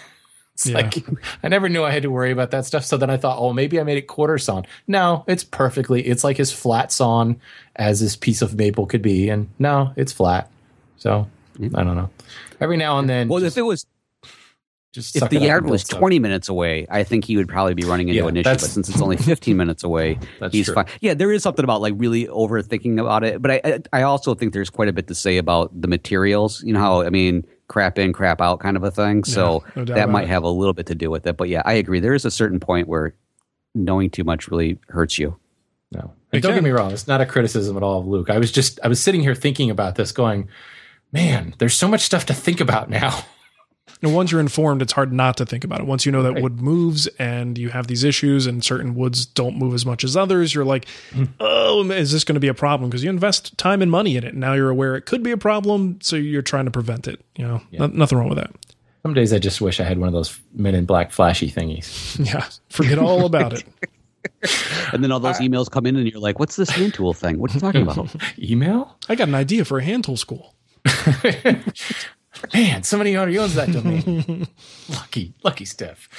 [0.59, 0.75] it's yeah.
[0.75, 1.05] like
[1.43, 2.83] I never knew I had to worry about that stuff.
[2.83, 4.65] So then I thought, oh, maybe I made it quarter sawn.
[4.87, 6.05] No, it's perfectly.
[6.05, 7.39] It's like as flat sawn
[7.77, 10.51] as this piece of maple could be, and no, it's flat.
[10.97, 11.77] So mm.
[11.77, 12.09] I don't know.
[12.59, 13.85] Every now and then, well, just, if it was
[14.91, 18.09] just if the yard was 20 minutes away, I think he would probably be running
[18.09, 18.49] into yeah, an issue.
[18.49, 20.19] But since it's only 15 minutes away,
[20.51, 20.75] he's true.
[20.75, 20.87] fine.
[20.99, 23.41] Yeah, there is something about like really overthinking about it.
[23.41, 26.61] But I, I also think there's quite a bit to say about the materials.
[26.63, 29.23] You know how, I mean, crap in, crap out kind of a thing.
[29.23, 30.29] So no that might it.
[30.29, 31.37] have a little bit to do with it.
[31.37, 32.01] But yeah, I agree.
[32.01, 33.13] There is a certain point where
[33.73, 35.37] knowing too much really hurts you.
[35.91, 36.13] No.
[36.33, 36.91] And don't get me wrong.
[36.91, 38.29] It's not a criticism at all of Luke.
[38.29, 40.49] I was just, I was sitting here thinking about this going,
[41.11, 43.23] man, there's so much stuff to think about now.
[44.01, 45.85] And once you're informed, it's hard not to think about it.
[45.85, 46.43] Once you know that right.
[46.43, 50.15] wood moves and you have these issues and certain woods don't move as much as
[50.15, 51.27] others, you're like, mm.
[51.41, 52.89] oh, is this going to be a problem?
[52.89, 54.29] Because you invest time and money in it.
[54.29, 55.99] And now you're aware it could be a problem.
[56.01, 57.19] So you're trying to prevent it.
[57.35, 57.87] You know, yeah.
[57.91, 58.51] nothing wrong with that.
[59.03, 62.17] Some days I just wish I had one of those men in black flashy thingies.
[62.25, 62.47] Yeah.
[62.69, 63.63] Forget all about it.
[64.93, 67.39] and then all those emails come in and you're like, what's this hand tool thing?
[67.39, 68.13] What are you talking about?
[68.39, 68.97] Email?
[69.07, 70.55] I got an idea for a hand tool school.
[72.53, 74.47] Man, somebody already owns that domain.
[74.89, 76.09] lucky, lucky Steph.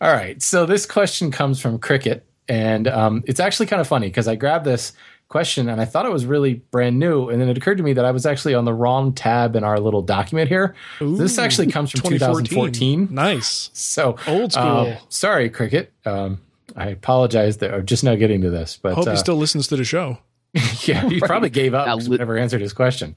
[0.00, 0.40] All right.
[0.42, 4.36] So this question comes from Cricket, and um, it's actually kind of funny because I
[4.36, 4.92] grabbed this
[5.28, 7.92] question and I thought it was really brand new, and then it occurred to me
[7.94, 10.74] that I was actually on the wrong tab in our little document here.
[11.00, 13.08] Ooh, this actually comes from 2014.
[13.10, 13.70] Nice.
[13.72, 14.64] So old school.
[14.64, 15.92] Uh, sorry, Cricket.
[16.04, 16.40] Um,
[16.76, 19.36] I apologize that I'm just now getting to this, but I hope uh, he still
[19.36, 20.18] listens to the show.
[20.84, 22.00] yeah, he probably gave up.
[22.06, 23.14] Never answered his question.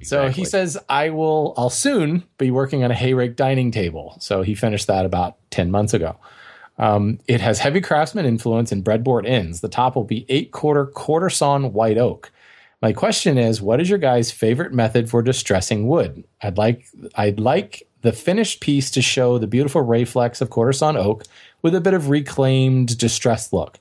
[0.00, 0.04] Exactly.
[0.04, 4.16] So he says, I will, I'll soon be working on a hay rake dining table.
[4.20, 6.16] So he finished that about 10 months ago.
[6.78, 9.60] Um, it has heavy craftsman influence and breadboard ends.
[9.60, 12.30] The top will be eight quarter quarter sawn white oak.
[12.80, 16.22] My question is, what is your guys' favorite method for distressing wood?
[16.40, 20.96] I'd like, I'd like the finished piece to show the beautiful reflex of quarter sawn
[20.96, 21.24] oak
[21.62, 23.78] with a bit of reclaimed distressed look.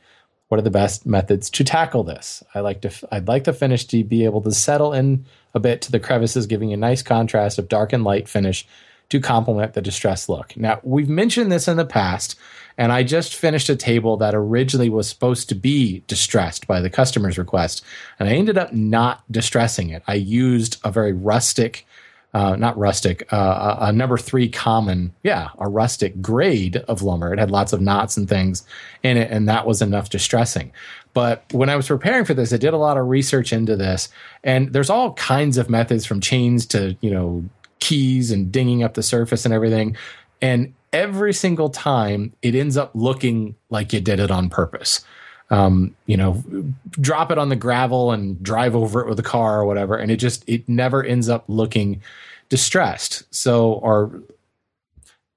[0.48, 2.44] What are the best methods to tackle this?
[2.56, 5.82] I like to, I'd like the finish to be able to settle in a bit
[5.84, 8.66] to the crevices, giving a nice contrast of dark and light finish
[9.10, 10.56] to complement the distressed look.
[10.58, 12.38] Now, we've mentioned this in the past,
[12.78, 16.90] and I just finished a table that originally was supposed to be distressed by the
[16.90, 17.84] customer's request,
[18.20, 20.04] and I ended up not distressing it.
[20.08, 21.86] I used a very rustic
[22.34, 27.34] uh, not rustic, uh, a, a number three common, yeah, a rustic grade of lumber.
[27.34, 28.66] It had lots of knots and things
[29.04, 30.72] in it, and that was enough distressing.
[31.14, 34.10] But when I was preparing for this, I did a lot of research into this,
[34.44, 37.46] and there's all kinds of methods from chains to you know
[37.80, 39.96] keys and dinging up the surface and everything,
[40.42, 45.06] and every single time it ends up looking like you did it on purpose
[45.50, 46.44] um, you know,
[46.92, 50.12] drop it on the gravel and drive over it with a car or whatever, and
[50.12, 52.02] it just it never ends up looking
[52.50, 53.24] distressed.
[53.34, 54.22] So or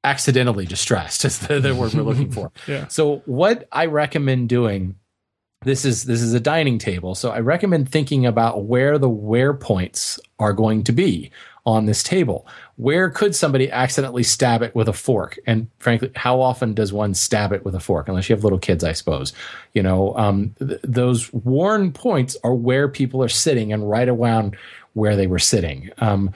[0.03, 2.51] accidentally distressed is the, the word we're looking for.
[2.67, 2.89] Yeah.
[2.89, 4.97] So what I recommend doing
[5.63, 7.15] this is this is a dining table.
[7.15, 11.31] So I recommend thinking about where the wear points are going to be
[11.67, 12.47] on this table.
[12.77, 15.39] Where could somebody accidentally stab it with a fork?
[15.47, 18.09] And frankly, how often does one stab it with a fork?
[18.09, 19.33] Unless you have little kids, I suppose.
[19.75, 24.57] You know, um, th- those worn points are where people are sitting and right around
[24.95, 25.91] where they were sitting.
[25.99, 26.33] Um,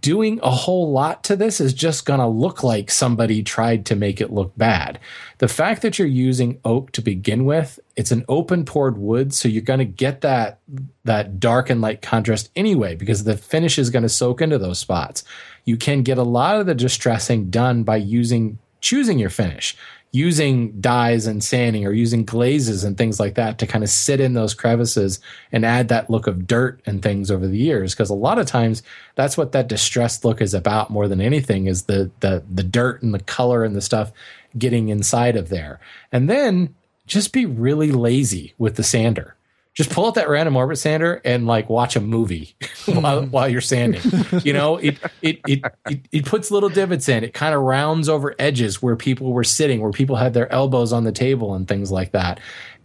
[0.00, 3.96] doing a whole lot to this is just going to look like somebody tried to
[3.96, 4.98] make it look bad.
[5.38, 9.48] The fact that you're using oak to begin with, it's an open pored wood, so
[9.48, 10.60] you're going to get that
[11.04, 14.78] that dark and light contrast anyway because the finish is going to soak into those
[14.78, 15.24] spots.
[15.64, 19.76] You can get a lot of the distressing done by using choosing your finish
[20.10, 24.20] using dyes and sanding or using glazes and things like that to kind of sit
[24.20, 25.20] in those crevices
[25.52, 27.94] and add that look of dirt and things over the years.
[27.94, 28.82] Because a lot of times
[29.16, 33.02] that's what that distressed look is about more than anything is the the the dirt
[33.02, 34.12] and the color and the stuff
[34.56, 35.78] getting inside of there.
[36.10, 36.74] And then
[37.06, 39.34] just be really lazy with the sander
[39.78, 42.56] just pull out that random orbit sander and like watch a movie
[42.86, 44.02] while, while you're sanding.
[44.42, 47.22] You know, it, it it it it puts little divots in.
[47.22, 50.92] It kind of rounds over edges where people were sitting, where people had their elbows
[50.92, 52.40] on the table and things like that.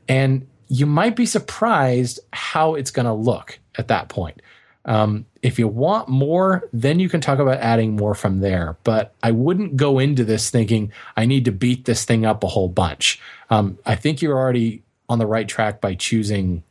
[0.08, 4.40] And you might be surprised how it's going to look at that point.
[4.86, 8.78] Um, if you want more, then you can talk about adding more from there.
[8.84, 12.48] But I wouldn't go into this thinking I need to beat this thing up a
[12.48, 13.20] whole bunch.
[13.50, 16.64] Um, I think you're already on the right track by choosing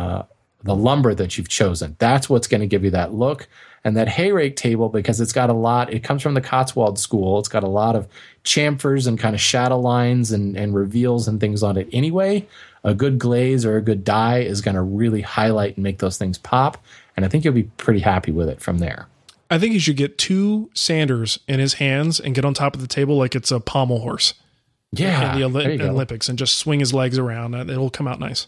[0.00, 0.22] uh,
[0.64, 1.96] the lumber that you've chosen.
[1.98, 3.48] That's what's going to give you that look.
[3.82, 6.98] And that hay rake table, because it's got a lot, it comes from the Cotswold
[6.98, 7.38] school.
[7.38, 8.06] It's got a lot of
[8.44, 12.46] chamfers and kind of shadow lines and, and reveals and things on it anyway.
[12.84, 16.18] A good glaze or a good dye is going to really highlight and make those
[16.18, 16.76] things pop.
[17.16, 19.06] And I think you'll be pretty happy with it from there.
[19.50, 22.82] I think he should get two sanders in his hands and get on top of
[22.82, 24.34] the table like it's a pommel horse.
[24.92, 25.32] Yeah.
[25.32, 27.54] In the Oli- Olympics and just swing his legs around.
[27.54, 28.46] It'll come out nice.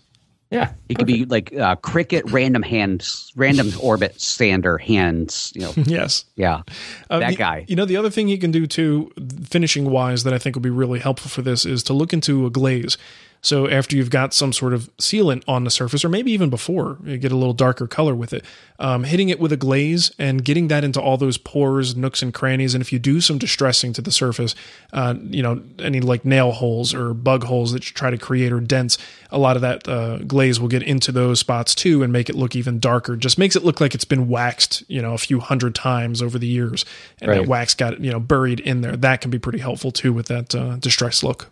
[0.52, 0.72] Yeah.
[0.88, 5.50] It could be like uh, cricket random hands, random orbit sander hands.
[5.54, 6.26] You know, yes.
[6.36, 6.62] yeah,
[7.10, 7.64] Uh, that the- guy.
[7.68, 9.10] You know, the other thing he can do too,
[9.48, 12.46] finishing wise, that I think would be really helpful for this is to look into
[12.46, 12.98] a glaze.
[13.44, 16.98] So after you've got some sort of sealant on the surface, or maybe even before,
[17.04, 18.44] you get a little darker color with it,
[18.78, 22.32] um, hitting it with a glaze and getting that into all those pores, nooks, and
[22.32, 22.72] crannies.
[22.72, 24.54] And if you do some distressing to the surface,
[24.92, 28.52] uh, you know, any like nail holes or bug holes that you try to create
[28.52, 28.96] or dents,
[29.32, 32.36] a lot of that uh, glaze will get into those spots too and make it
[32.36, 33.16] look even darker.
[33.16, 36.38] Just makes it look like it's been waxed, you know, a few hundred times over
[36.38, 36.84] the years,
[37.20, 37.38] and Right.
[37.38, 38.96] that wax got you know buried in there.
[38.96, 41.50] That can be pretty helpful too with that uh, distressed look.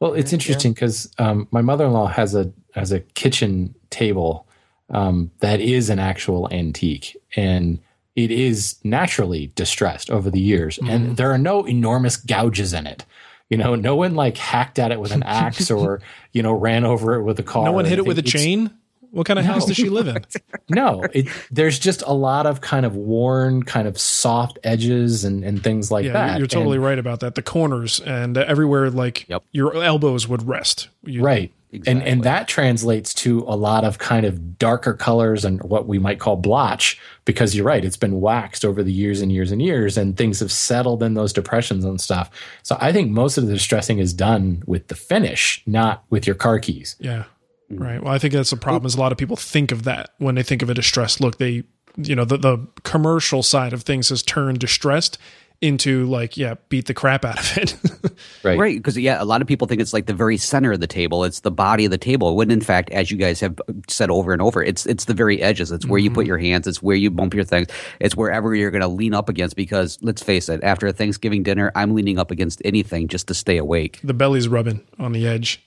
[0.00, 4.46] Well, it's interesting because um, my mother-in-law has a has a kitchen table
[4.90, 7.78] um, that is an actual antique, and
[8.14, 10.90] it is naturally distressed over the years, Mm-hmm.
[10.90, 13.04] and there are no enormous gouges in it.
[13.48, 16.00] You know, no one like hacked at it with an axe or
[16.32, 17.64] you know ran over it with a car.
[17.64, 18.20] no one hit it with a.
[18.20, 18.70] It's- chain.
[19.12, 20.24] What kind of house does she live in?
[20.68, 25.44] No, it, there's just a lot of kind of worn, kind of soft edges and,
[25.44, 26.28] and things like yeah, that.
[26.30, 27.34] you're, you're totally And- right about that.
[27.34, 30.88] The corners and everywhere, like your elbows would rest.
[31.04, 31.52] You- right
[31.86, 35.98] and and that translates to a lot of kind of darker colors and what we
[35.98, 39.62] might call blotch because you're right it's been waxed over the years and years and
[39.62, 42.28] years and things have settled in those depressions and stuff
[42.62, 46.36] so i think most of the distressing is done with the finish not with your
[46.36, 47.24] car keys Yeah.
[47.72, 47.80] Mm.
[47.80, 48.02] Right.
[48.02, 50.34] Well, I think that's the problem is a lot of people think of that when
[50.34, 51.38] they think of a distressed look.
[51.38, 51.64] They,
[51.96, 55.18] you know, the, the commercial side of things has turned distressed
[55.62, 57.76] into like, yeah, beat the crap out of it.
[58.42, 58.58] right.
[58.58, 60.88] Right, because yeah, a lot of people think it's like the very center of the
[60.88, 61.22] table.
[61.22, 62.34] It's the body of the table.
[62.36, 65.14] When in fact, as you guys have uh, said over and over, it's it's the
[65.14, 65.70] very edges.
[65.70, 66.28] It's where you put mm-hmm.
[66.28, 66.66] your hands.
[66.66, 67.68] It's where you bump your things.
[68.00, 69.54] It's wherever you're going to lean up against.
[69.54, 73.34] Because let's face it, after a Thanksgiving dinner, I'm leaning up against anything just to
[73.34, 74.00] stay awake.
[74.02, 75.62] the belly's rubbing on the edge.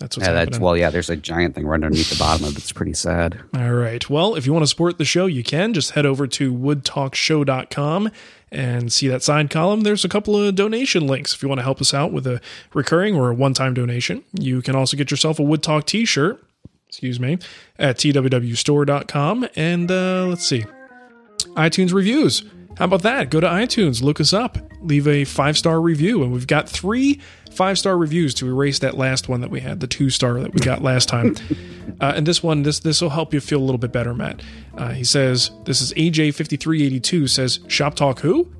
[0.00, 0.52] That's what's yeah, happening.
[0.52, 0.88] that's well, yeah.
[0.88, 2.58] There's a giant thing right underneath the bottom of it.
[2.58, 3.38] It's pretty sad.
[3.54, 4.08] All right.
[4.08, 8.10] Well, if you want to support the show, you can just head over to woodtalkshow.com
[8.50, 9.82] and see that side column.
[9.82, 12.40] There's a couple of donation links if you want to help us out with a
[12.72, 14.24] recurring or a one time donation.
[14.32, 16.42] You can also get yourself a Wood Talk t shirt,
[16.88, 17.38] excuse me,
[17.78, 19.48] at twwstore.com.
[19.54, 20.64] And uh, let's see,
[21.56, 22.42] iTunes reviews
[22.78, 23.28] How about that?
[23.28, 26.22] Go to iTunes, look us up, leave a five star review.
[26.22, 27.20] And we've got three
[27.60, 30.54] five star reviews to erase that last one that we had, the two star that
[30.54, 31.36] we got last time.
[32.00, 34.40] uh, and this one, this this will help you feel a little bit better, Matt.
[34.78, 38.50] Uh, he says, This is AJ5382 says, Shop Talk who?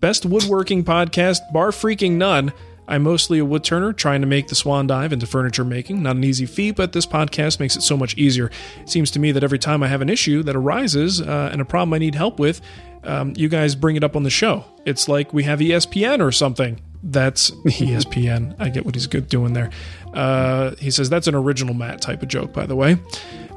[0.00, 2.50] Best woodworking podcast, bar freaking none.
[2.88, 6.02] I'm mostly a wood turner trying to make the swan dive into furniture making.
[6.02, 8.50] Not an easy feat, but this podcast makes it so much easier.
[8.80, 11.60] It seems to me that every time I have an issue that arises uh, and
[11.60, 12.62] a problem I need help with,
[13.04, 14.64] um, you guys bring it up on the show.
[14.86, 16.80] It's like we have ESPN or something.
[17.10, 18.56] That's ESPN.
[18.58, 19.70] I get what he's good doing there.
[20.12, 22.96] Uh, he says that's an original Matt type of joke, by the way.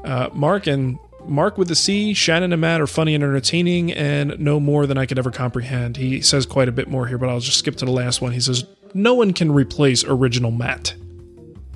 [0.03, 4.39] Uh, Mark and Mark with the C, Shannon and Matt are funny and entertaining and
[4.39, 5.97] no more than I could ever comprehend.
[5.97, 8.31] He says quite a bit more here, but I'll just skip to the last one.
[8.31, 10.93] He says, No one can replace original Matt.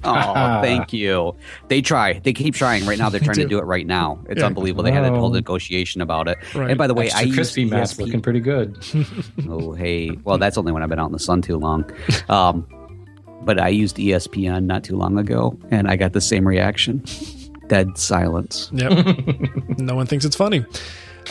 [0.06, 1.36] Oh, thank you.
[1.68, 2.20] They try.
[2.20, 2.86] They keep trying.
[2.86, 4.20] Right now, they're trying to do it right now.
[4.30, 4.48] It's Yeah.
[4.48, 4.84] unbelievable.
[4.84, 6.38] They had a whole negotiation about it.
[6.56, 6.70] Right.
[6.70, 8.78] And by the way, Extra I crispy ESP looking pretty good.
[9.50, 10.12] oh, hey.
[10.24, 11.90] Well, that's only when I've been out in the sun too long.
[12.30, 12.68] Um,
[13.44, 17.04] but I used ESPN not too long ago, and I got the same reaction.
[17.68, 18.70] Dead silence.
[18.74, 18.92] Yep.
[19.80, 20.66] no one thinks it's funny.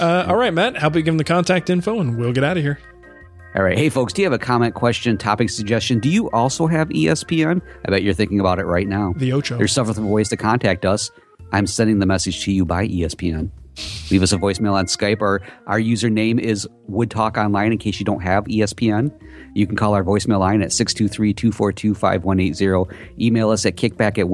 [0.01, 2.45] Uh, all right, Matt, how about you give him the contact info and we'll get
[2.45, 2.79] out of here.
[3.55, 3.77] All right.
[3.77, 5.99] Hey, folks, do you have a comment, question, topic suggestion?
[5.99, 7.61] Do you also have ESPN?
[7.87, 9.13] I bet you're thinking about it right now.
[9.17, 9.59] The Ocho.
[9.59, 11.11] There's several ways to contact us.
[11.53, 13.51] I'm sending the message to you by ESPN.
[14.11, 15.21] Leave us a voicemail on Skype.
[15.21, 19.13] Our, our username is Wood Talk Online in case you don't have ESPN.
[19.55, 22.97] You can call our voicemail line at 623 242 5180.
[23.23, 24.29] Email us at kickback at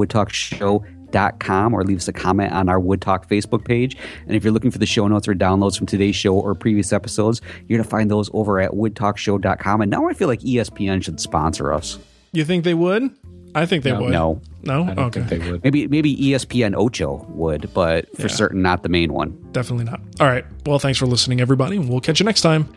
[1.12, 3.96] woodtalkshow.com or leave us a comment on our Wood Talk Facebook page.
[4.26, 6.92] And if you're looking for the show notes or downloads from today's show or previous
[6.92, 9.80] episodes, you're going to find those over at woodtalkshow.com.
[9.80, 11.98] And now I feel like ESPN should sponsor us.
[12.32, 13.10] You think they would?
[13.54, 14.00] I think they No.
[14.02, 14.10] would.
[14.12, 14.40] No.
[14.62, 14.82] No?
[14.84, 15.22] I don't okay.
[15.24, 15.64] think they would.
[15.64, 18.28] Maybe maybe ESPN Ocho would, but for Yeah.
[18.28, 19.36] certain not the main one.
[19.52, 20.00] Definitely not.
[20.20, 20.44] All right.
[20.66, 22.68] Well, thanks for listening, everybody, and we'll catch you next time.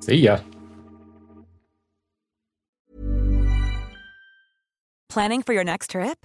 [0.00, 0.38] See ya.
[5.10, 6.24] Planning for your next trip?